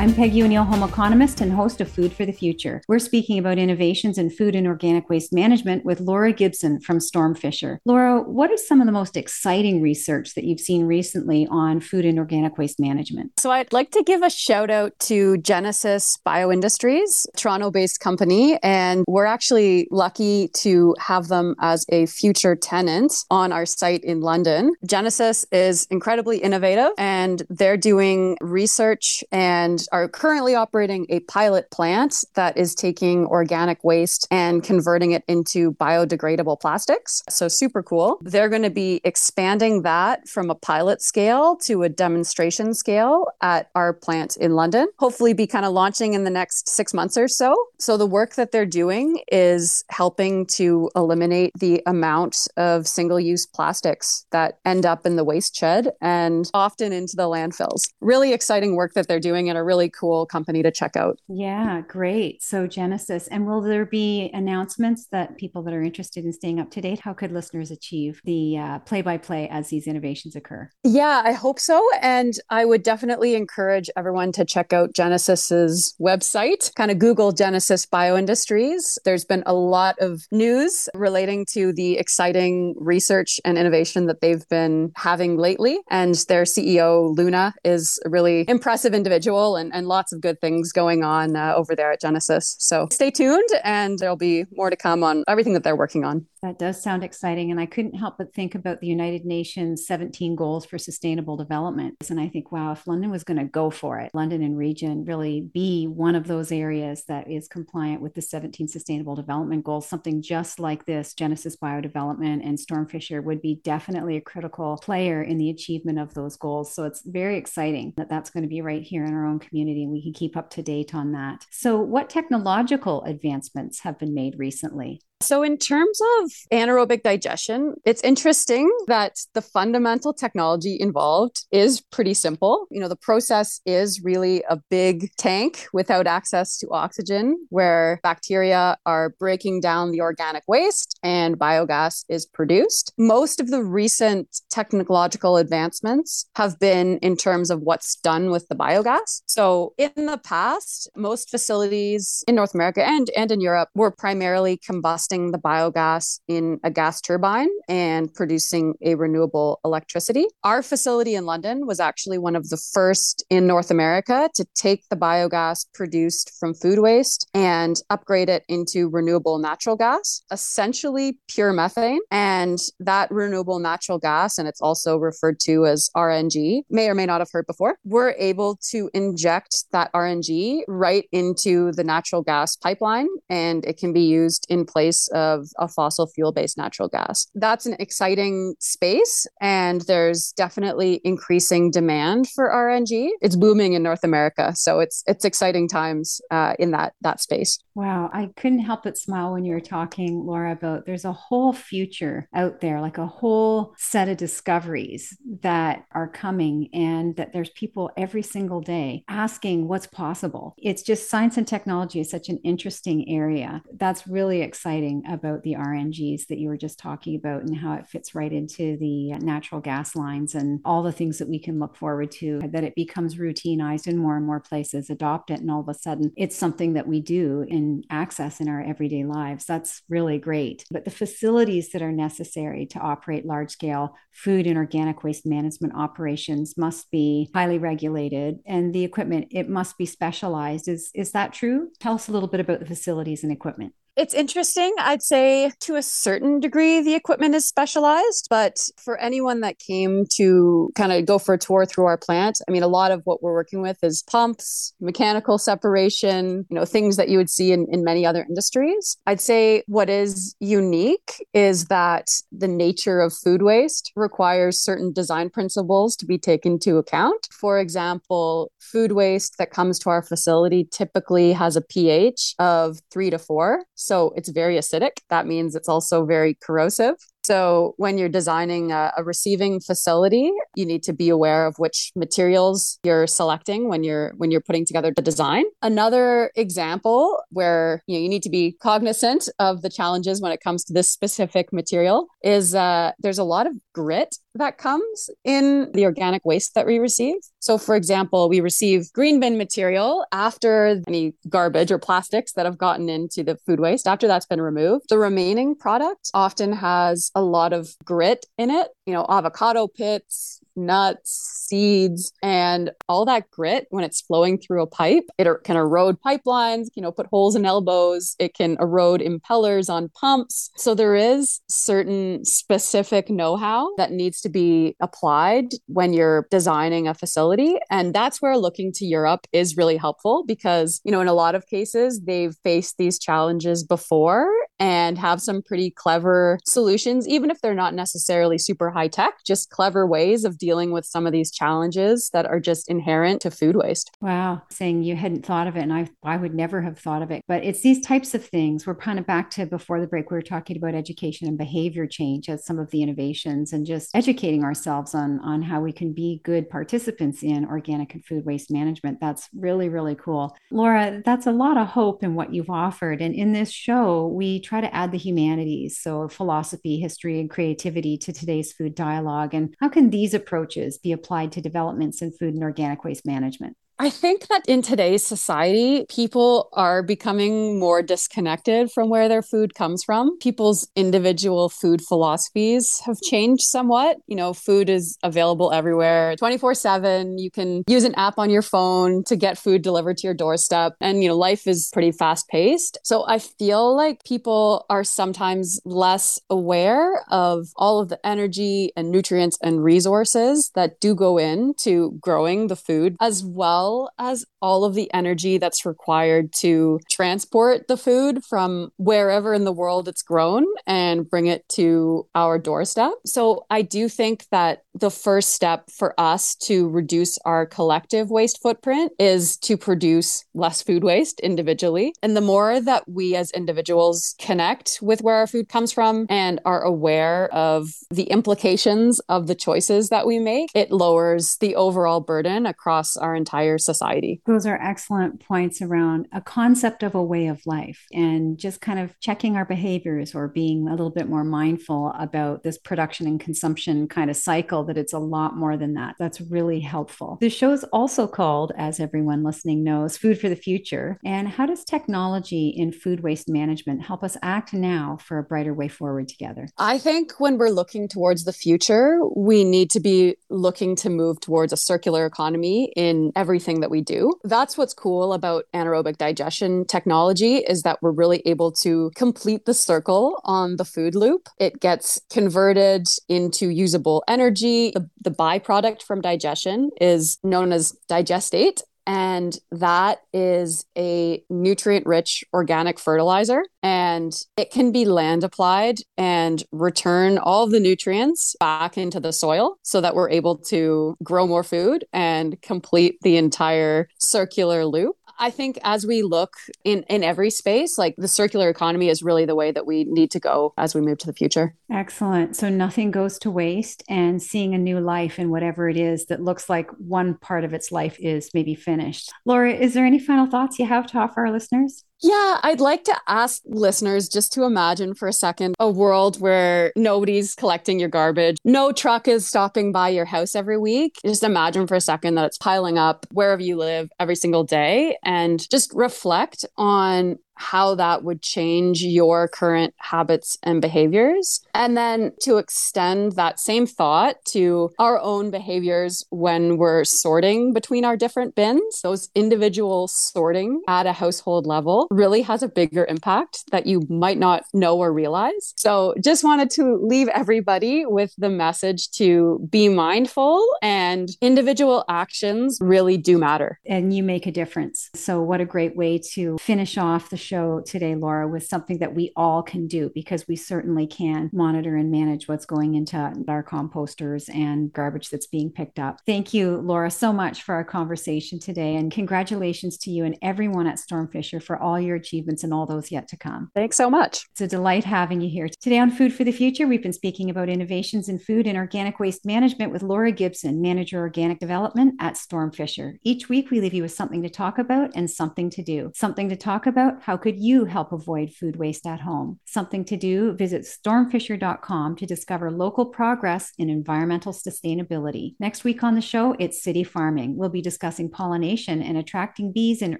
I'm 0.02 0.12
Peggy 0.12 0.42
O'Neill, 0.42 0.64
home 0.64 0.82
economist 0.82 1.40
and 1.40 1.52
host 1.52 1.80
of 1.80 1.88
Food 1.88 2.12
for 2.12 2.26
the 2.26 2.32
Future. 2.32 2.82
We're 2.88 2.98
speaking 2.98 3.38
about 3.38 3.56
innovations 3.56 4.18
in 4.18 4.30
food 4.30 4.56
and 4.56 4.66
organic 4.66 5.08
waste 5.08 5.32
management 5.32 5.84
with 5.84 6.00
Laura 6.00 6.32
Gibson 6.32 6.80
from 6.80 6.98
Stormfisher. 6.98 7.78
Laura, 7.84 8.20
what 8.20 8.50
is 8.50 8.66
some 8.66 8.80
of 8.80 8.86
the 8.86 8.92
most 8.92 9.16
exciting 9.16 9.80
research 9.80 10.34
that 10.34 10.42
you've 10.42 10.58
seen 10.58 10.86
recently 10.86 11.46
on 11.52 11.78
food 11.78 12.04
and 12.04 12.18
organic 12.18 12.58
waste 12.58 12.80
management? 12.80 13.38
So 13.38 13.52
I'd 13.52 13.72
like 13.72 13.92
to 13.92 14.02
give 14.02 14.22
a 14.22 14.28
shout 14.28 14.70
out 14.70 14.98
to 15.02 15.36
Genecis 15.36 16.18
Bioindustries, 16.26 17.28
Toronto-based 17.36 18.00
company, 18.00 18.58
and 18.60 19.04
we're 19.06 19.24
actually 19.24 19.86
lucky 19.92 20.48
to 20.62 20.96
have 20.98 21.28
them 21.28 21.54
as 21.60 21.86
a 21.90 22.06
future 22.06 22.56
tenant 22.56 23.14
on 23.30 23.52
our 23.52 23.64
site 23.64 24.02
in 24.02 24.20
London. 24.20 24.72
Genecis 24.84 25.46
is 25.52 25.86
incredibly 25.92 26.38
innovative 26.38 26.90
and 26.98 27.44
they're 27.48 27.76
doing 27.76 28.36
research 28.40 29.22
and 29.30 29.86
are 29.92 30.08
currently 30.08 30.54
operating 30.54 31.06
a 31.10 31.20
pilot 31.20 31.70
plant 31.70 32.24
that 32.34 32.56
is 32.56 32.74
taking 32.74 33.26
organic 33.26 33.84
waste 33.84 34.26
and 34.30 34.64
converting 34.64 35.12
it 35.12 35.22
into 35.28 35.72
biodegradable 35.74 36.58
plastics. 36.60 37.22
So, 37.28 37.46
super 37.48 37.82
cool. 37.82 38.18
They're 38.22 38.48
going 38.48 38.62
to 38.62 38.70
be 38.70 39.00
expanding 39.04 39.82
that 39.82 40.26
from 40.26 40.50
a 40.50 40.54
pilot 40.54 41.02
scale 41.02 41.56
to 41.64 41.82
a 41.82 41.88
demonstration 41.88 42.74
scale 42.74 43.26
at 43.42 43.70
our 43.74 43.92
plant 43.92 44.36
in 44.38 44.54
London. 44.54 44.88
Hopefully, 44.98 45.34
be 45.34 45.46
kind 45.46 45.66
of 45.66 45.72
launching 45.72 46.14
in 46.14 46.24
the 46.24 46.30
next 46.30 46.68
six 46.68 46.94
months 46.94 47.16
or 47.16 47.28
so. 47.28 47.54
So, 47.78 47.96
the 47.96 48.06
work 48.06 48.34
that 48.34 48.50
they're 48.50 48.66
doing 48.66 49.20
is 49.30 49.84
helping 49.90 50.46
to 50.46 50.90
eliminate 50.96 51.52
the 51.58 51.82
amount 51.86 52.48
of 52.56 52.88
single 52.88 53.20
use 53.20 53.46
plastics 53.46 54.26
that 54.30 54.58
end 54.64 54.86
up 54.86 55.04
in 55.04 55.16
the 55.16 55.24
waste 55.24 55.54
shed 55.54 55.90
and 56.00 56.50
often 56.54 56.92
into 56.92 57.16
the 57.16 57.28
landfills. 57.28 57.82
Really 58.00 58.32
exciting 58.32 58.74
work 58.74 58.94
that 58.94 59.08
they're 59.08 59.20
doing 59.20 59.48
and 59.48 59.58
a 59.58 59.62
really 59.62 59.81
really 59.82 59.90
cool 59.90 60.26
company 60.26 60.62
to 60.62 60.70
check 60.70 60.96
out. 60.96 61.18
Yeah, 61.28 61.82
great. 61.88 62.42
So 62.42 62.66
Genecis. 62.66 63.28
And 63.30 63.46
will 63.46 63.60
there 63.60 63.86
be 63.86 64.30
announcements 64.32 65.06
that 65.10 65.36
people 65.36 65.62
that 65.62 65.74
are 65.74 65.82
interested 65.82 66.24
in 66.24 66.32
staying 66.32 66.60
up 66.60 66.70
to 66.72 66.80
date, 66.80 67.00
how 67.00 67.12
could 67.12 67.32
listeners 67.32 67.70
achieve 67.70 68.20
the 68.24 68.80
play 68.86 69.02
by 69.02 69.18
play 69.18 69.48
as 69.48 69.68
these 69.68 69.86
innovations 69.86 70.36
occur? 70.36 70.70
Yeah, 70.84 71.22
I 71.24 71.32
hope 71.32 71.58
so. 71.58 71.84
And 72.00 72.34
I 72.50 72.64
would 72.64 72.82
definitely 72.82 73.34
encourage 73.34 73.90
everyone 73.96 74.32
to 74.32 74.44
check 74.44 74.72
out 74.72 74.92
Genecis's 74.92 75.94
website, 76.00 76.74
kind 76.74 76.90
of 76.90 76.98
Google 76.98 77.32
Genecis 77.32 77.88
Bioindustries. 77.88 78.98
There's 79.04 79.24
been 79.24 79.42
a 79.46 79.54
lot 79.54 79.96
of 79.98 80.22
news 80.30 80.88
relating 80.94 81.46
to 81.52 81.72
the 81.72 81.98
exciting 81.98 82.74
research 82.78 83.40
and 83.44 83.58
innovation 83.58 84.06
that 84.06 84.20
they've 84.20 84.46
been 84.48 84.92
having 84.96 85.36
lately. 85.36 85.78
And 85.90 86.14
their 86.28 86.44
CEO, 86.44 87.16
Luna, 87.16 87.54
is 87.64 87.98
a 88.04 88.10
really 88.10 88.44
impressive 88.48 88.94
individual 88.94 89.56
and, 89.56 89.71
and 89.72 89.88
lots 89.88 90.12
of 90.12 90.20
good 90.20 90.40
things 90.40 90.72
going 90.72 91.02
on 91.04 91.36
uh, 91.36 91.54
over 91.56 91.74
there 91.74 91.92
at 91.92 92.00
Genecis. 92.00 92.56
So 92.58 92.88
stay 92.90 93.10
tuned, 93.10 93.48
and 93.64 93.98
there'll 93.98 94.16
be 94.16 94.44
more 94.52 94.70
to 94.70 94.76
come 94.76 95.02
on 95.02 95.24
everything 95.28 95.54
that 95.54 95.64
they're 95.64 95.76
working 95.76 96.04
on. 96.04 96.26
That 96.42 96.58
does 96.58 96.82
sound 96.82 97.04
exciting. 97.04 97.52
And 97.52 97.60
I 97.60 97.66
couldn't 97.66 97.94
help 97.94 98.18
but 98.18 98.34
think 98.34 98.56
about 98.56 98.80
the 98.80 98.88
United 98.88 99.24
Nations 99.24 99.86
17 99.86 100.34
goals 100.34 100.66
for 100.66 100.76
sustainable 100.76 101.36
development. 101.36 101.94
And 102.10 102.18
I 102.18 102.28
think, 102.28 102.50
wow, 102.50 102.72
if 102.72 102.84
London 102.88 103.12
was 103.12 103.22
going 103.22 103.38
to 103.38 103.44
go 103.44 103.70
for 103.70 104.00
it, 104.00 104.10
London 104.12 104.42
and 104.42 104.58
region 104.58 105.04
really 105.04 105.48
be 105.54 105.86
one 105.86 106.16
of 106.16 106.26
those 106.26 106.50
areas 106.50 107.04
that 107.06 107.30
is 107.30 107.46
compliant 107.46 108.02
with 108.02 108.14
the 108.14 108.22
17 108.22 108.66
sustainable 108.66 109.14
development 109.14 109.62
goals, 109.62 109.88
something 109.88 110.20
just 110.20 110.58
like 110.58 110.84
this, 110.84 111.14
Genecis 111.14 111.56
Biodevelopment 111.56 112.44
and 112.44 112.58
Stormfisher 112.58 113.22
would 113.22 113.40
be 113.40 113.60
definitely 113.62 114.16
a 114.16 114.20
critical 114.20 114.78
player 114.82 115.22
in 115.22 115.38
the 115.38 115.50
achievement 115.50 116.00
of 116.00 116.12
those 116.14 116.36
goals. 116.36 116.74
So 116.74 116.84
it's 116.84 117.02
very 117.06 117.36
exciting 117.36 117.94
that 117.96 118.08
that's 118.08 118.30
going 118.30 118.42
to 118.42 118.48
be 118.48 118.62
right 118.62 118.82
here 118.82 119.04
in 119.04 119.14
our 119.14 119.26
own 119.26 119.38
community 119.38 119.61
and 119.68 119.90
we 119.90 120.02
can 120.02 120.12
keep 120.12 120.36
up 120.36 120.50
to 120.50 120.62
date 120.62 120.94
on 120.94 121.12
that. 121.12 121.46
So, 121.50 121.78
what 121.80 122.10
technological 122.10 123.02
advancements 123.04 123.80
have 123.80 123.98
been 123.98 124.14
made 124.14 124.38
recently? 124.38 125.00
So, 125.22 125.42
in 125.42 125.56
terms 125.56 126.00
of 126.18 126.30
anaerobic 126.52 127.02
digestion, 127.02 127.74
it's 127.84 128.02
interesting 128.02 128.70
that 128.88 129.20
the 129.34 129.42
fundamental 129.42 130.12
technology 130.12 130.76
involved 130.78 131.46
is 131.52 131.80
pretty 131.80 132.14
simple. 132.14 132.66
You 132.70 132.80
know, 132.80 132.88
the 132.88 132.96
process 132.96 133.60
is 133.64 134.02
really 134.02 134.42
a 134.48 134.56
big 134.68 135.10
tank 135.16 135.66
without 135.72 136.06
access 136.06 136.58
to 136.58 136.68
oxygen 136.70 137.46
where 137.50 138.00
bacteria 138.02 138.76
are 138.84 139.10
breaking 139.18 139.60
down 139.60 139.92
the 139.92 140.00
organic 140.00 140.42
waste 140.48 140.98
and 141.02 141.38
biogas 141.38 142.04
is 142.08 142.26
produced. 142.26 142.92
Most 142.98 143.40
of 143.40 143.50
the 143.50 143.62
recent 143.62 144.28
technological 144.50 145.36
advancements 145.36 146.28
have 146.36 146.58
been 146.58 146.98
in 146.98 147.16
terms 147.16 147.50
of 147.50 147.60
what's 147.60 147.96
done 147.96 148.30
with 148.30 148.48
the 148.48 148.56
biogas. 148.56 149.22
So, 149.26 149.74
in 149.78 149.92
the 149.94 150.18
past, 150.18 150.90
most 150.96 151.30
facilities 151.30 152.24
in 152.26 152.34
North 152.34 152.54
America 152.54 152.84
and, 152.84 153.08
and 153.16 153.30
in 153.30 153.40
Europe 153.40 153.68
were 153.74 153.90
primarily 153.90 154.58
combusting 154.58 155.11
the 155.12 155.38
biogas 155.38 156.20
in 156.26 156.58
a 156.64 156.70
gas 156.70 157.00
turbine 157.02 157.50
and 157.68 158.12
producing 158.14 158.74
a 158.80 158.94
renewable 158.94 159.60
electricity. 159.62 160.24
Our 160.42 160.62
facility 160.62 161.14
in 161.14 161.26
London 161.26 161.66
was 161.66 161.80
actually 161.80 162.16
one 162.16 162.34
of 162.34 162.48
the 162.48 162.56
first 162.56 163.22
in 163.28 163.46
North 163.46 163.70
America 163.70 164.30
to 164.34 164.46
take 164.54 164.88
the 164.88 164.96
biogas 164.96 165.66
produced 165.74 166.32
from 166.40 166.54
food 166.54 166.78
waste 166.78 167.28
and 167.34 167.76
upgrade 167.90 168.30
it 168.30 168.44
into 168.48 168.88
renewable 168.88 169.38
natural 169.38 169.76
gas, 169.76 170.22
essentially 170.30 171.18
pure 171.28 171.52
methane. 171.52 172.00
And 172.10 172.58
that 172.80 173.10
renewable 173.10 173.58
natural 173.58 173.98
gas, 173.98 174.38
and 174.38 174.48
it's 174.48 174.62
also 174.62 174.96
referred 174.96 175.38
to 175.40 175.66
as 175.66 175.90
RNG, 175.94 176.62
may 176.70 176.88
or 176.88 176.94
may 176.94 177.04
not 177.04 177.20
have 177.20 177.30
heard 177.30 177.46
before, 177.46 177.76
we're 177.84 178.14
able 178.18 178.58
to 178.70 178.88
inject 178.94 179.64
that 179.72 179.92
RNG 179.92 180.62
right 180.66 181.04
into 181.12 181.72
the 181.72 181.84
natural 181.84 182.22
gas 182.22 182.56
pipeline 182.56 183.08
and 183.28 183.64
it 183.66 183.76
can 183.76 183.92
be 183.92 184.02
used 184.02 184.46
in 184.48 184.64
place 184.64 185.01
use 185.02 185.08
of 185.14 185.48
a 185.58 185.68
fossil 185.68 186.06
fuel 186.06 186.32
based 186.32 186.58
natural 186.58 186.88
gas. 186.88 187.26
That's 187.34 187.66
an 187.66 187.76
exciting 187.78 188.54
space, 188.58 189.26
and 189.40 189.82
there's 189.82 190.32
definitely 190.32 191.00
increasing 191.04 191.70
demand 191.70 192.28
for 192.28 192.50
RNG. 192.50 193.10
It's 193.20 193.36
booming 193.36 193.74
in 193.74 193.82
North 193.82 194.04
America, 194.04 194.54
so 194.54 194.80
it's 194.80 195.02
it's 195.06 195.24
exciting 195.24 195.68
times 195.68 196.20
uh, 196.30 196.54
in 196.58 196.72
that 196.72 196.94
that 197.00 197.20
space. 197.20 197.58
Wow, 197.74 198.10
I 198.12 198.30
couldn't 198.36 198.60
help 198.60 198.82
but 198.84 198.98
smile 198.98 199.32
when 199.32 199.44
you 199.44 199.54
were 199.54 199.60
talking, 199.60 200.26
Laura, 200.26 200.52
about 200.52 200.84
there's 200.84 201.06
a 201.06 201.12
whole 201.12 201.52
future 201.52 202.28
out 202.34 202.60
there, 202.60 202.80
like 202.80 202.98
a 202.98 203.06
whole 203.06 203.74
set 203.78 204.08
of 204.08 204.18
discoveries 204.18 205.16
that 205.40 205.84
are 205.92 206.08
coming, 206.08 206.68
and 206.72 207.16
that 207.16 207.32
there's 207.32 207.50
people 207.50 207.90
every 207.96 208.22
single 208.22 208.60
day 208.60 209.04
asking 209.08 209.68
what's 209.68 209.86
possible. 209.86 210.54
It's 210.58 210.82
just 210.82 211.08
science 211.08 211.36
and 211.36 211.48
technology 211.48 212.00
is 212.00 212.10
such 212.10 212.28
an 212.28 212.38
interesting 212.44 213.08
area. 213.08 213.62
That's 213.78 214.06
really 214.06 214.42
exciting 214.42 214.91
about 215.08 215.42
the 215.42 215.54
RNGs 215.54 216.26
that 216.26 216.38
you 216.38 216.48
were 216.48 216.56
just 216.56 216.78
talking 216.78 217.16
about 217.16 217.42
and 217.42 217.56
how 217.56 217.74
it 217.74 217.88
fits 217.88 218.14
right 218.14 218.32
into 218.32 218.76
the 218.78 219.12
natural 219.20 219.60
gas 219.60 219.96
lines 219.96 220.34
and 220.34 220.60
all 220.64 220.82
the 220.82 220.92
things 220.92 221.18
that 221.18 221.28
we 221.28 221.38
can 221.38 221.58
look 221.58 221.76
forward 221.76 222.10
to, 222.10 222.40
that 222.52 222.64
it 222.64 222.74
becomes 222.74 223.16
routinized 223.16 223.86
in 223.86 223.96
more 223.96 224.16
and 224.16 224.26
more 224.26 224.40
places, 224.40 224.90
adopt 224.90 225.30
it, 225.30 225.40
and 225.40 225.50
all 225.50 225.60
of 225.60 225.68
a 225.68 225.74
sudden 225.74 226.12
it's 226.16 226.36
something 226.36 226.74
that 226.74 226.86
we 226.86 227.00
do 227.00 227.44
in 227.48 227.82
access 227.90 228.40
in 228.40 228.48
our 228.48 228.62
everyday 228.62 229.04
lives. 229.04 229.46
That's 229.46 229.82
really 229.88 230.18
great. 230.18 230.64
But 230.70 230.84
the 230.84 230.90
facilities 230.90 231.70
that 231.70 231.82
are 231.82 231.92
necessary 231.92 232.66
to 232.66 232.78
operate 232.78 233.24
large 233.24 233.50
scale 233.50 233.94
food 234.12 234.46
and 234.46 234.58
organic 234.58 235.02
waste 235.02 235.26
management 235.26 235.74
operations 235.74 236.56
must 236.56 236.90
be 236.90 237.30
highly 237.34 237.58
regulated 237.58 238.38
and 238.46 238.74
the 238.74 238.84
equipment 238.84 239.28
it 239.30 239.48
must 239.48 239.78
be 239.78 239.86
specialized 239.86 240.68
is 240.68 240.90
is 240.94 241.12
that 241.12 241.32
true 241.32 241.68
tell 241.80 241.94
us 241.94 242.08
a 242.08 242.12
little 242.12 242.28
bit 242.28 242.40
about 242.40 242.60
the 242.60 242.66
facilities 242.66 243.22
and 243.22 243.32
equipment 243.32 243.72
it's 243.96 244.14
interesting. 244.14 244.74
I'd 244.78 245.02
say 245.02 245.52
to 245.60 245.76
a 245.76 245.82
certain 245.82 246.40
degree, 246.40 246.80
the 246.80 246.94
equipment 246.94 247.34
is 247.34 247.46
specialized, 247.46 248.26
but 248.30 248.58
for 248.82 248.96
anyone 248.98 249.40
that 249.40 249.58
came 249.58 250.06
to 250.16 250.70
kind 250.74 250.92
of 250.92 251.04
go 251.04 251.18
for 251.18 251.34
a 251.34 251.38
tour 251.38 251.66
through 251.66 251.84
our 251.84 251.98
plant, 251.98 252.38
I 252.48 252.52
mean, 252.52 252.62
a 252.62 252.68
lot 252.68 252.90
of 252.90 253.02
what 253.04 253.22
we're 253.22 253.34
working 253.34 253.60
with 253.60 253.78
is 253.82 254.02
pumps, 254.02 254.72
mechanical 254.80 255.36
separation, 255.36 256.46
you 256.48 256.54
know, 256.54 256.64
things 256.64 256.96
that 256.96 257.10
you 257.10 257.18
would 257.18 257.28
see 257.28 257.52
in, 257.52 257.66
in 257.70 257.84
many 257.84 258.06
other 258.06 258.24
industries. 258.26 258.96
I'd 259.06 259.20
say 259.20 259.62
what 259.66 259.90
is 259.90 260.34
unique 260.40 261.26
is 261.34 261.66
that 261.66 262.08
the 262.30 262.48
nature 262.48 263.00
of 263.00 263.12
food 263.12 263.42
waste 263.42 263.92
requires 263.94 264.62
certain 264.62 264.92
design 264.92 265.28
principles 265.28 265.96
to 265.96 266.06
be 266.06 266.18
taken 266.18 266.52
into 266.52 266.78
account. 266.78 267.28
For 267.30 267.58
example, 267.58 268.52
food 268.58 268.92
waste 268.92 269.36
that 269.38 269.50
comes 269.50 269.78
to 269.80 269.90
our 269.90 270.02
facility 270.02 270.66
typically 270.70 271.32
has 271.32 271.56
a 271.56 271.60
pH 271.60 272.34
of 272.38 272.78
three 272.90 273.10
to 273.10 273.18
four. 273.18 273.64
So 273.82 274.12
it's 274.16 274.28
very 274.28 274.56
acidic. 274.56 274.92
That 275.10 275.26
means 275.26 275.54
it's 275.54 275.68
also 275.68 276.04
very 276.04 276.36
corrosive. 276.42 276.96
So 277.24 277.74
when 277.76 277.98
you're 277.98 278.08
designing 278.08 278.72
a, 278.72 278.92
a, 278.96 279.04
receiving 279.04 279.60
facility, 279.60 280.32
you 280.56 280.66
need 280.66 280.82
to 280.84 280.92
be 280.92 281.08
aware 281.08 281.46
of 281.46 281.54
which 281.56 281.92
materials 281.94 282.80
you're 282.82 283.06
selecting 283.06 283.68
when 283.68 283.84
you're 283.84 284.12
when 284.16 284.32
you're 284.32 284.40
putting 284.40 284.66
together 284.66 284.92
the 284.94 285.02
design. 285.02 285.44
Another 285.62 286.32
example 286.34 287.22
where 287.30 287.84
you 287.86 287.96
know 287.96 288.02
you 288.02 288.08
need 288.08 288.24
to 288.24 288.30
be 288.30 288.56
cognizant 288.60 289.28
of 289.38 289.62
the 289.62 289.70
challenges 289.70 290.20
when 290.20 290.32
it 290.32 290.40
comes 290.42 290.64
to 290.64 290.72
this 290.72 290.90
specific 290.90 291.52
material 291.52 292.08
is 292.24 292.56
uh, 292.56 292.90
there's 292.98 293.18
a 293.18 293.24
lot 293.24 293.46
of 293.46 293.52
grit 293.72 294.16
that 294.34 294.58
comes 294.58 295.08
in 295.24 295.70
the 295.74 295.84
organic 295.84 296.24
waste 296.24 296.54
that 296.54 296.66
we 296.66 296.78
receive. 296.80 297.16
So, 297.42 297.58
for 297.58 297.74
example, 297.74 298.28
we 298.28 298.40
receive 298.40 298.92
green 298.92 299.18
bin 299.18 299.36
material 299.36 300.06
after 300.12 300.80
any 300.86 301.14
garbage 301.28 301.72
or 301.72 301.78
plastics 301.78 302.34
that 302.34 302.46
have 302.46 302.56
gotten 302.56 302.88
into 302.88 303.24
the 303.24 303.36
food 303.44 303.58
waste. 303.58 303.88
After 303.88 304.06
that's 304.06 304.26
been 304.26 304.40
removed, 304.40 304.84
the 304.88 304.96
remaining 304.96 305.56
product 305.56 306.08
often 306.14 306.52
has 306.52 307.10
a 307.16 307.20
lot 307.20 307.52
of 307.52 307.74
grit 307.84 308.26
in 308.38 308.48
it, 308.48 308.68
you 308.86 308.92
know, 308.92 309.04
avocado 309.08 309.66
pits, 309.66 310.38
nuts, 310.56 311.46
seeds, 311.48 312.12
and 312.22 312.70
all 312.88 313.04
that 313.04 313.30
grit 313.30 313.66
when 313.70 313.84
it's 313.84 314.00
flowing 314.00 314.38
through 314.38 314.62
a 314.62 314.66
pipe. 314.66 315.04
It 315.18 315.26
er, 315.26 315.36
can 315.36 315.56
erode 315.56 316.00
pipelines, 316.00 316.68
you 316.74 316.82
know, 316.82 316.92
put 316.92 317.06
holes 317.06 317.36
in 317.36 317.44
elbows. 317.44 318.16
It 318.18 318.34
can 318.34 318.56
erode 318.60 319.00
impellers 319.00 319.68
on 319.68 319.88
pumps. 319.90 320.50
So 320.56 320.74
there 320.74 320.94
is 320.94 321.40
certain 321.48 322.24
specific 322.24 323.10
know-how 323.10 323.74
that 323.76 323.92
needs 323.92 324.20
to 324.22 324.28
be 324.28 324.76
applied 324.80 325.46
when 325.66 325.92
you're 325.92 326.26
designing 326.30 326.88
a 326.88 326.94
facility. 326.94 327.56
And 327.70 327.94
that's 327.94 328.20
where 328.20 328.36
looking 328.36 328.72
to 328.72 328.84
Europe 328.84 329.26
is 329.32 329.56
really 329.56 329.76
helpful 329.76 330.24
because, 330.26 330.80
you 330.84 330.92
know, 330.92 331.00
in 331.00 331.08
a 331.08 331.14
lot 331.14 331.34
of 331.34 331.46
cases, 331.46 332.00
they've 332.04 332.34
faced 332.42 332.78
these 332.78 332.98
challenges 332.98 333.64
before 333.64 334.30
and 334.62 334.96
have 334.96 335.20
some 335.20 335.42
pretty 335.42 335.72
clever 335.72 336.38
solutions, 336.44 337.08
even 337.08 337.32
if 337.32 337.40
they're 337.40 337.52
not 337.52 337.74
necessarily 337.74 338.38
super 338.38 338.70
high 338.70 338.86
tech, 338.86 339.14
just 339.26 339.50
clever 339.50 339.84
ways 339.88 340.24
of 340.24 340.38
dealing 340.38 340.70
with 340.70 340.84
some 340.84 341.04
of 341.04 341.12
these 341.12 341.32
challenges 341.32 342.10
that 342.12 342.26
are 342.26 342.38
just 342.38 342.70
inherent 342.70 343.20
to 343.20 343.30
food 343.32 343.56
waste. 343.56 343.90
Wow. 344.00 344.40
Saying 344.50 344.84
you 344.84 344.94
hadn't 344.94 345.26
thought 345.26 345.48
of 345.48 345.56
it, 345.56 345.62
and 345.62 345.72
I, 345.72 345.90
I 346.04 346.16
would 346.16 346.32
never 346.32 346.62
have 346.62 346.78
thought 346.78 347.02
of 347.02 347.10
it. 347.10 347.22
But 347.26 347.42
it's 347.42 347.62
these 347.62 347.84
types 347.84 348.14
of 348.14 348.24
things. 348.24 348.64
We're 348.64 348.76
kind 348.76 349.00
of 349.00 349.06
back 349.06 349.30
to 349.32 349.46
before 349.46 349.80
the 349.80 349.88
break, 349.88 350.12
we 350.12 350.16
were 350.16 350.22
talking 350.22 350.56
about 350.56 350.76
education 350.76 351.26
and 351.26 351.36
behavior 351.36 351.88
change 351.88 352.28
as 352.28 352.46
some 352.46 352.60
of 352.60 352.70
the 352.70 352.84
innovations 352.84 353.52
and 353.52 353.66
just 353.66 353.90
educating 353.96 354.44
ourselves 354.44 354.94
on, 354.94 355.18
on 355.24 355.42
how 355.42 355.60
we 355.60 355.72
can 355.72 355.92
be 355.92 356.20
good 356.22 356.48
participants 356.48 357.24
in 357.24 357.46
organic 357.46 357.94
and 357.94 358.04
food 358.04 358.24
waste 358.24 358.48
management. 358.48 359.00
That's 359.00 359.28
really, 359.34 359.68
really 359.68 359.96
cool. 359.96 360.36
Laura, 360.52 361.02
that's 361.04 361.26
a 361.26 361.32
lot 361.32 361.56
of 361.56 361.66
hope 361.66 362.04
in 362.04 362.14
what 362.14 362.32
you've 362.32 362.48
offered. 362.48 363.02
And 363.02 363.12
in 363.12 363.32
this 363.32 363.50
show, 363.50 364.06
we 364.06 364.38
try 364.52 364.60
to 364.60 364.74
add 364.74 364.92
the 364.92 364.98
humanities, 364.98 365.78
so 365.78 366.08
philosophy, 366.08 366.78
history, 366.78 367.18
and 367.18 367.30
creativity 367.30 367.96
to 367.96 368.12
today's 368.12 368.52
food 368.52 368.74
dialogue. 368.74 369.32
And 369.32 369.54
how 369.60 369.70
can 369.70 369.88
these 369.88 370.12
approaches 370.12 370.76
be 370.76 370.92
applied 370.92 371.32
to 371.32 371.40
developments 371.40 372.02
in 372.02 372.12
food 372.12 372.34
and 372.34 372.42
organic 372.42 372.84
waste 372.84 373.06
management? 373.06 373.56
I 373.82 373.90
think 373.90 374.28
that 374.28 374.44
in 374.46 374.62
today's 374.62 375.04
society, 375.04 375.86
people 375.88 376.50
are 376.52 376.84
becoming 376.84 377.58
more 377.58 377.82
disconnected 377.82 378.70
from 378.70 378.88
where 378.88 379.08
their 379.08 379.22
food 379.22 379.56
comes 379.56 379.82
from. 379.82 380.16
People's 380.20 380.68
individual 380.76 381.48
food 381.48 381.82
philosophies 381.82 382.80
have 382.86 383.00
changed 383.00 383.42
somewhat. 383.42 383.96
You 384.06 384.14
know, 384.14 384.34
food 384.34 384.70
is 384.70 384.96
available 385.02 385.50
everywhere 385.50 386.14
24 386.14 386.54
7. 386.54 387.18
You 387.18 387.28
can 387.28 387.64
use 387.66 387.82
an 387.82 387.96
app 387.96 388.20
on 388.20 388.30
your 388.30 388.40
phone 388.40 389.02
to 389.06 389.16
get 389.16 389.36
food 389.36 389.62
delivered 389.62 389.96
to 389.96 390.06
your 390.06 390.14
doorstep. 390.14 390.74
And, 390.80 391.02
you 391.02 391.08
know, 391.08 391.16
life 391.16 391.48
is 391.48 391.68
pretty 391.72 391.90
fast 391.90 392.28
paced. 392.28 392.78
So 392.84 393.04
I 393.08 393.18
feel 393.18 393.76
like 393.76 394.04
people 394.04 394.64
are 394.70 394.84
sometimes 394.84 395.60
less 395.64 396.20
aware 396.30 397.02
of 397.10 397.48
all 397.56 397.80
of 397.80 397.88
the 397.88 397.98
energy 398.06 398.70
and 398.76 398.92
nutrients 398.92 399.36
and 399.42 399.64
resources 399.64 400.52
that 400.54 400.78
do 400.78 400.94
go 400.94 401.18
into 401.18 401.98
growing 402.00 402.46
the 402.46 402.54
food 402.54 402.94
as 403.00 403.24
well 403.24 403.71
well 403.72 403.92
as 403.98 404.24
all 404.40 404.64
of 404.64 404.74
the 404.74 404.92
energy 404.92 405.38
that's 405.38 405.64
required 405.64 406.32
to 406.32 406.80
transport 406.90 407.68
the 407.68 407.76
food 407.76 408.24
from 408.24 408.72
wherever 408.76 409.32
in 409.32 409.44
the 409.44 409.52
world 409.52 409.88
it's 409.88 410.02
grown 410.02 410.44
and 410.66 411.08
bring 411.08 411.26
it 411.26 411.48
to 411.48 412.06
our 412.14 412.38
doorstep. 412.38 412.92
So 413.06 413.46
I 413.50 413.62
do 413.62 413.88
think 413.88 414.26
that 414.30 414.64
the 414.74 414.90
first 414.90 415.32
step 415.32 415.70
for 415.70 415.94
us 415.98 416.34
to 416.34 416.68
reduce 416.68 417.18
our 417.18 417.46
collective 417.46 418.10
waste 418.10 418.40
footprint 418.42 418.92
is 418.98 419.36
to 419.38 419.56
produce 419.56 420.24
less 420.34 420.62
food 420.62 420.82
waste 420.82 421.20
individually. 421.20 421.94
And 422.02 422.16
the 422.16 422.20
more 422.20 422.60
that 422.60 422.88
we 422.88 423.14
as 423.14 423.30
individuals 423.30 424.14
connect 424.18 424.78
with 424.82 425.02
where 425.02 425.16
our 425.16 425.26
food 425.26 425.48
comes 425.48 425.72
from 425.72 426.06
and 426.08 426.40
are 426.44 426.62
aware 426.62 427.28
of 427.32 427.70
the 427.90 428.04
implications 428.04 428.98
of 429.08 429.26
the 429.26 429.34
choices 429.34 429.90
that 429.90 430.06
we 430.06 430.18
make, 430.18 430.50
it 430.54 430.72
lowers 430.72 431.36
the 431.40 431.54
overall 431.54 432.00
burden 432.00 432.46
across 432.46 432.96
our 432.96 433.14
entire 433.14 433.51
society. 433.58 434.20
Those 434.26 434.46
are 434.46 434.60
excellent 434.60 435.20
points 435.20 435.62
around 435.62 436.08
a 436.12 436.20
concept 436.20 436.82
of 436.82 436.94
a 436.94 437.02
way 437.02 437.26
of 437.26 437.40
life 437.46 437.86
and 437.92 438.38
just 438.38 438.60
kind 438.60 438.78
of 438.78 438.98
checking 439.00 439.36
our 439.36 439.44
behaviors 439.44 440.14
or 440.14 440.28
being 440.28 440.66
a 440.66 440.70
little 440.70 440.90
bit 440.90 441.08
more 441.08 441.24
mindful 441.24 441.92
about 441.98 442.42
this 442.42 442.58
production 442.58 443.06
and 443.06 443.20
consumption 443.20 443.88
kind 443.88 444.10
of 444.10 444.16
cycle 444.16 444.64
that 444.64 444.78
it's 444.78 444.92
a 444.92 444.98
lot 444.98 445.36
more 445.36 445.56
than 445.56 445.74
that. 445.74 445.94
That's 445.98 446.20
really 446.20 446.60
helpful. 446.60 447.18
The 447.20 447.30
show 447.30 447.52
is 447.52 447.64
also 447.64 448.06
called, 448.06 448.52
as 448.56 448.80
everyone 448.80 449.22
listening 449.22 449.64
knows, 449.64 449.96
Food 449.96 450.20
for 450.20 450.28
the 450.28 450.36
Future. 450.36 450.98
And 451.04 451.28
how 451.28 451.46
does 451.46 451.64
technology 451.64 452.48
in 452.48 452.72
food 452.72 453.00
waste 453.00 453.28
management 453.28 453.82
help 453.82 454.02
us 454.02 454.16
act 454.22 454.52
now 454.52 454.98
for 455.00 455.18
a 455.18 455.22
brighter 455.22 455.54
way 455.54 455.68
forward 455.68 456.08
together? 456.08 456.48
I 456.58 456.78
think 456.78 457.12
when 457.18 457.38
we're 457.38 457.50
looking 457.50 457.88
towards 457.88 458.24
the 458.24 458.32
future, 458.32 459.00
we 459.14 459.44
need 459.44 459.70
to 459.70 459.80
be 459.80 460.16
looking 460.30 460.76
to 460.76 460.90
move 460.90 461.20
towards 461.20 461.52
a 461.52 461.56
circular 461.56 462.06
economy 462.06 462.72
in 462.76 463.12
everything 463.42 463.60
that 463.60 463.70
we 463.70 463.80
do. 463.80 464.14
That's 464.22 464.56
what's 464.56 464.72
cool 464.72 465.12
about 465.12 465.46
anaerobic 465.52 465.98
digestion 465.98 466.64
technology 466.64 467.38
is 467.38 467.62
that 467.62 467.82
we're 467.82 467.90
really 467.90 468.22
able 468.24 468.52
to 468.62 468.92
complete 468.94 469.46
the 469.46 469.54
circle 469.54 470.20
on 470.24 470.56
the 470.56 470.64
food 470.64 470.94
loop. 470.94 471.28
It 471.38 471.60
gets 471.60 472.00
converted 472.08 472.86
into 473.08 473.48
usable 473.48 474.04
energy 474.06 474.70
the, 474.74 474.88
the 475.00 475.10
byproduct 475.10 475.82
from 475.82 476.00
digestion 476.00 476.70
is 476.80 477.18
known 477.24 477.52
as 477.52 477.76
digestate 477.90 478.62
And 478.86 479.38
that 479.50 480.00
is 480.12 480.64
a 480.76 481.22
nutrient 481.30 481.86
rich 481.86 482.24
organic 482.32 482.78
fertilizer. 482.78 483.44
And 483.62 484.12
it 484.36 484.50
can 484.50 484.72
be 484.72 484.84
land 484.84 485.24
applied 485.24 485.78
and 485.96 486.42
return 486.50 487.18
all 487.18 487.46
the 487.46 487.60
nutrients 487.60 488.34
back 488.40 488.76
into 488.76 488.98
the 488.98 489.12
soil 489.12 489.56
so 489.62 489.80
that 489.80 489.94
we're 489.94 490.10
able 490.10 490.36
to 490.36 490.96
grow 491.02 491.26
more 491.26 491.44
food 491.44 491.84
and 491.92 492.40
complete 492.42 492.98
the 493.02 493.16
entire 493.16 493.88
circular 493.98 494.64
loop. 494.64 494.96
I 495.22 495.30
think 495.30 495.56
as 495.62 495.86
we 495.86 496.02
look 496.02 496.34
in 496.64 496.82
in 496.88 497.04
every 497.04 497.30
space, 497.30 497.78
like 497.78 497.94
the 497.96 498.08
circular 498.08 498.48
economy 498.48 498.88
is 498.88 499.04
really 499.04 499.24
the 499.24 499.36
way 499.36 499.52
that 499.52 499.66
we 499.66 499.84
need 499.84 500.10
to 500.10 500.20
go 500.20 500.52
as 500.58 500.74
we 500.74 500.80
move 500.80 500.98
to 500.98 501.06
the 501.06 501.12
future. 501.12 501.54
Excellent. 501.70 502.34
So 502.34 502.48
nothing 502.48 502.90
goes 502.90 503.20
to 503.20 503.30
waste 503.30 503.84
and 503.88 504.20
seeing 504.20 504.52
a 504.52 504.58
new 504.58 504.80
life 504.80 505.20
in 505.20 505.30
whatever 505.30 505.68
it 505.68 505.76
is 505.76 506.06
that 506.06 506.20
looks 506.20 506.50
like 506.50 506.68
one 506.72 507.14
part 507.14 507.44
of 507.44 507.54
its 507.54 507.70
life 507.70 507.96
is 508.00 508.30
maybe 508.34 508.56
finished. 508.56 509.12
Laura, 509.24 509.52
is 509.52 509.74
there 509.74 509.86
any 509.86 510.00
final 510.00 510.26
thoughts 510.26 510.58
you 510.58 510.66
have 510.66 510.88
to 510.88 510.98
offer 510.98 511.20
our 511.20 511.30
listeners? 511.30 511.84
Yeah, 512.02 512.40
I'd 512.42 512.60
like 512.60 512.82
to 512.84 512.96
ask 513.06 513.42
listeners 513.46 514.08
just 514.08 514.32
to 514.32 514.42
imagine 514.42 514.94
for 514.94 515.06
a 515.06 515.12
second 515.12 515.54
a 515.60 515.70
world 515.70 516.20
where 516.20 516.72
nobody's 516.74 517.36
collecting 517.36 517.78
your 517.78 517.88
garbage. 517.88 518.38
No 518.44 518.72
truck 518.72 519.06
is 519.06 519.26
stopping 519.26 519.70
by 519.70 519.90
your 519.90 520.04
house 520.04 520.34
every 520.34 520.58
week. 520.58 520.98
Just 521.06 521.22
imagine 521.22 521.68
for 521.68 521.76
a 521.76 521.80
second 521.80 522.16
that 522.16 522.26
it's 522.26 522.38
piling 522.38 522.76
up 522.76 523.06
wherever 523.12 523.40
you 523.40 523.56
live 523.56 523.90
every 524.00 524.16
single 524.16 524.42
day 524.42 524.96
and 525.04 525.48
just 525.48 525.72
reflect 525.74 526.44
on 526.56 527.18
how 527.42 527.74
that 527.74 528.04
would 528.04 528.22
change 528.22 528.84
your 528.84 529.26
current 529.26 529.74
habits 529.78 530.38
and 530.44 530.62
behaviors. 530.62 531.40
And 531.54 531.76
then 531.76 532.12
to 532.20 532.36
extend 532.36 533.12
that 533.12 533.40
same 533.40 533.66
thought 533.66 534.24
to 534.26 534.70
our 534.78 535.00
own 535.00 535.32
behaviors 535.32 536.06
when 536.10 536.56
we're 536.56 536.84
sorting 536.84 537.52
between 537.52 537.84
our 537.84 537.96
different 537.96 538.36
bins, 538.36 538.80
those 538.82 539.10
individual 539.16 539.88
sorting 539.88 540.62
at 540.68 540.86
a 540.86 540.92
household 540.92 541.44
level 541.46 541.88
really 541.90 542.22
has 542.22 542.44
a 542.44 542.48
bigger 542.48 542.86
impact 542.88 543.50
that 543.50 543.66
you 543.66 543.82
might 543.90 544.18
not 544.18 544.44
know 544.54 544.78
or 544.78 544.92
realize. 544.92 545.52
So 545.56 545.94
just 546.02 546.22
wanted 546.22 546.48
to 546.50 546.76
leave 546.76 547.08
everybody 547.08 547.84
with 547.84 548.14
the 548.18 548.30
message 548.30 548.90
to 548.92 549.46
be 549.50 549.68
mindful 549.68 550.46
and 550.62 551.08
individual 551.20 551.84
actions 551.88 552.58
really 552.60 552.96
do 552.96 553.18
matter. 553.18 553.58
And 553.66 553.92
you 553.92 554.04
make 554.04 554.26
a 554.26 554.32
difference. 554.32 554.90
So, 554.94 555.20
what 555.20 555.40
a 555.40 555.44
great 555.44 555.76
way 555.76 556.00
to 556.14 556.38
finish 556.38 556.78
off 556.78 557.10
the 557.10 557.16
show 557.16 557.31
today, 557.64 557.94
Laura, 557.94 558.28
with 558.28 558.46
something 558.46 558.78
that 558.78 558.94
we 558.94 559.12
all 559.16 559.42
can 559.42 559.66
do 559.66 559.90
because 559.94 560.28
we 560.28 560.36
certainly 560.36 560.86
can 560.86 561.30
monitor 561.32 561.76
and 561.76 561.90
manage 561.90 562.28
what's 562.28 562.46
going 562.46 562.74
into 562.74 562.96
our 563.28 563.42
composters 563.42 564.28
and 564.34 564.72
garbage 564.72 565.10
that's 565.10 565.26
being 565.26 565.50
picked 565.50 565.78
up. 565.78 566.00
Thank 566.06 566.34
you, 566.34 566.58
Laura, 566.58 566.90
so 566.90 567.12
much 567.12 567.42
for 567.42 567.54
our 567.54 567.64
conversation 567.64 568.38
today. 568.38 568.76
And 568.76 568.92
congratulations 568.92 569.78
to 569.78 569.90
you 569.90 570.04
and 570.04 570.16
everyone 570.22 570.66
at 570.66 570.78
Stormfisher 570.78 571.42
for 571.42 571.56
all 571.56 571.80
your 571.80 571.96
achievements 571.96 572.44
and 572.44 572.52
all 572.52 572.66
those 572.66 572.90
yet 572.90 573.08
to 573.08 573.16
come. 573.16 573.50
Thanks 573.54 573.76
so 573.76 573.88
much. 573.88 574.26
It's 574.32 574.40
a 574.40 574.46
delight 574.46 574.84
having 574.84 575.20
you 575.20 575.28
here. 575.28 575.48
Today 575.48 575.78
on 575.78 575.90
Food 575.90 576.12
for 576.12 576.24
the 576.24 576.32
Future, 576.32 576.66
we've 576.66 576.82
been 576.82 576.92
speaking 576.92 577.30
about 577.30 577.48
innovations 577.48 578.08
in 578.08 578.18
food 578.18 578.46
and 578.46 578.58
organic 578.58 579.00
waste 579.00 579.24
management 579.24 579.72
with 579.72 579.82
Laura 579.82 580.12
Gibson, 580.12 580.60
Manager 580.60 580.98
Organic 580.98 581.38
Development 581.38 581.94
at 582.00 582.14
Stormfisher. 582.14 582.98
Each 583.02 583.28
week, 583.28 583.50
we 583.50 583.60
leave 583.60 583.74
you 583.74 583.82
with 583.82 583.92
something 583.92 584.22
to 584.22 584.28
talk 584.28 584.58
about 584.58 584.90
and 584.94 585.10
something 585.10 585.50
to 585.50 585.62
do. 585.62 585.90
Something 585.94 586.28
to 586.28 586.36
talk 586.36 586.66
about 586.66 587.02
how 587.12 587.18
could 587.18 587.38
you 587.38 587.66
help 587.66 587.92
avoid 587.92 588.32
food 588.32 588.56
waste 588.56 588.86
at 588.86 589.02
home? 589.02 589.38
Something 589.44 589.84
to 589.84 589.98
do, 589.98 590.32
visit 590.32 590.62
stormfisher.com 590.62 591.96
to 591.96 592.06
discover 592.06 592.50
local 592.50 592.86
progress 592.86 593.52
in 593.58 593.68
environmental 593.68 594.32
sustainability. 594.32 595.34
Next 595.38 595.62
week 595.62 595.82
on 595.82 595.94
the 595.94 596.00
show, 596.00 596.34
it's 596.38 596.62
city 596.62 596.82
farming. 596.82 597.36
We'll 597.36 597.50
be 597.50 597.60
discussing 597.60 598.10
pollination 598.10 598.80
and 598.80 598.96
attracting 598.96 599.52
bees 599.52 599.82
in 599.82 599.98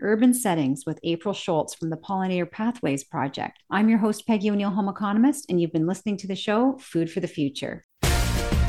urban 0.00 0.32
settings 0.32 0.84
with 0.86 0.98
April 1.02 1.34
Schultz 1.34 1.74
from 1.74 1.90
the 1.90 1.98
Pollinator 1.98 2.50
Pathways 2.50 3.04
Project. 3.04 3.62
I'm 3.70 3.90
your 3.90 3.98
host, 3.98 4.26
Peggy 4.26 4.50
O'Neill, 4.50 4.70
home 4.70 4.88
economist, 4.88 5.44
and 5.50 5.60
you've 5.60 5.70
been 5.70 5.86
listening 5.86 6.16
to 6.16 6.26
the 6.26 6.34
show 6.34 6.78
Food 6.80 7.12
for 7.12 7.20
the 7.20 7.28
Future. 7.28 7.84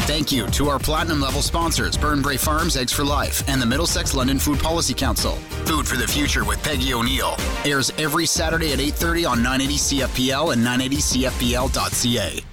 Thank 0.06 0.34
you 0.34 0.48
to 0.48 0.68
our 0.68 0.80
platinum 0.80 1.22
level 1.22 1.42
sponsors, 1.42 1.98
Burnbrae 1.98 2.38
Farms, 2.38 2.76
Eggs 2.76 2.92
for 2.92 3.06
Life, 3.06 3.42
and 3.48 3.62
the 3.62 3.66
Middlesex 3.66 4.14
London 4.14 4.38
Food 4.38 4.60
Policy 4.60 4.94
Council. 4.94 5.36
Food 5.64 5.88
for 5.88 5.96
the 5.96 6.06
Future 6.06 6.44
with 6.44 6.62
Peggy 6.62 6.94
O'Neill 6.94 7.38
airs 7.64 7.90
every 7.98 8.26
Saturday 8.26 8.74
at 8.74 8.80
8:30 8.80 9.26
on 9.26 9.42
980 9.42 9.78
CFPL 9.78 10.52
and 10.52 10.62
980CFPL.ca. 10.62 12.53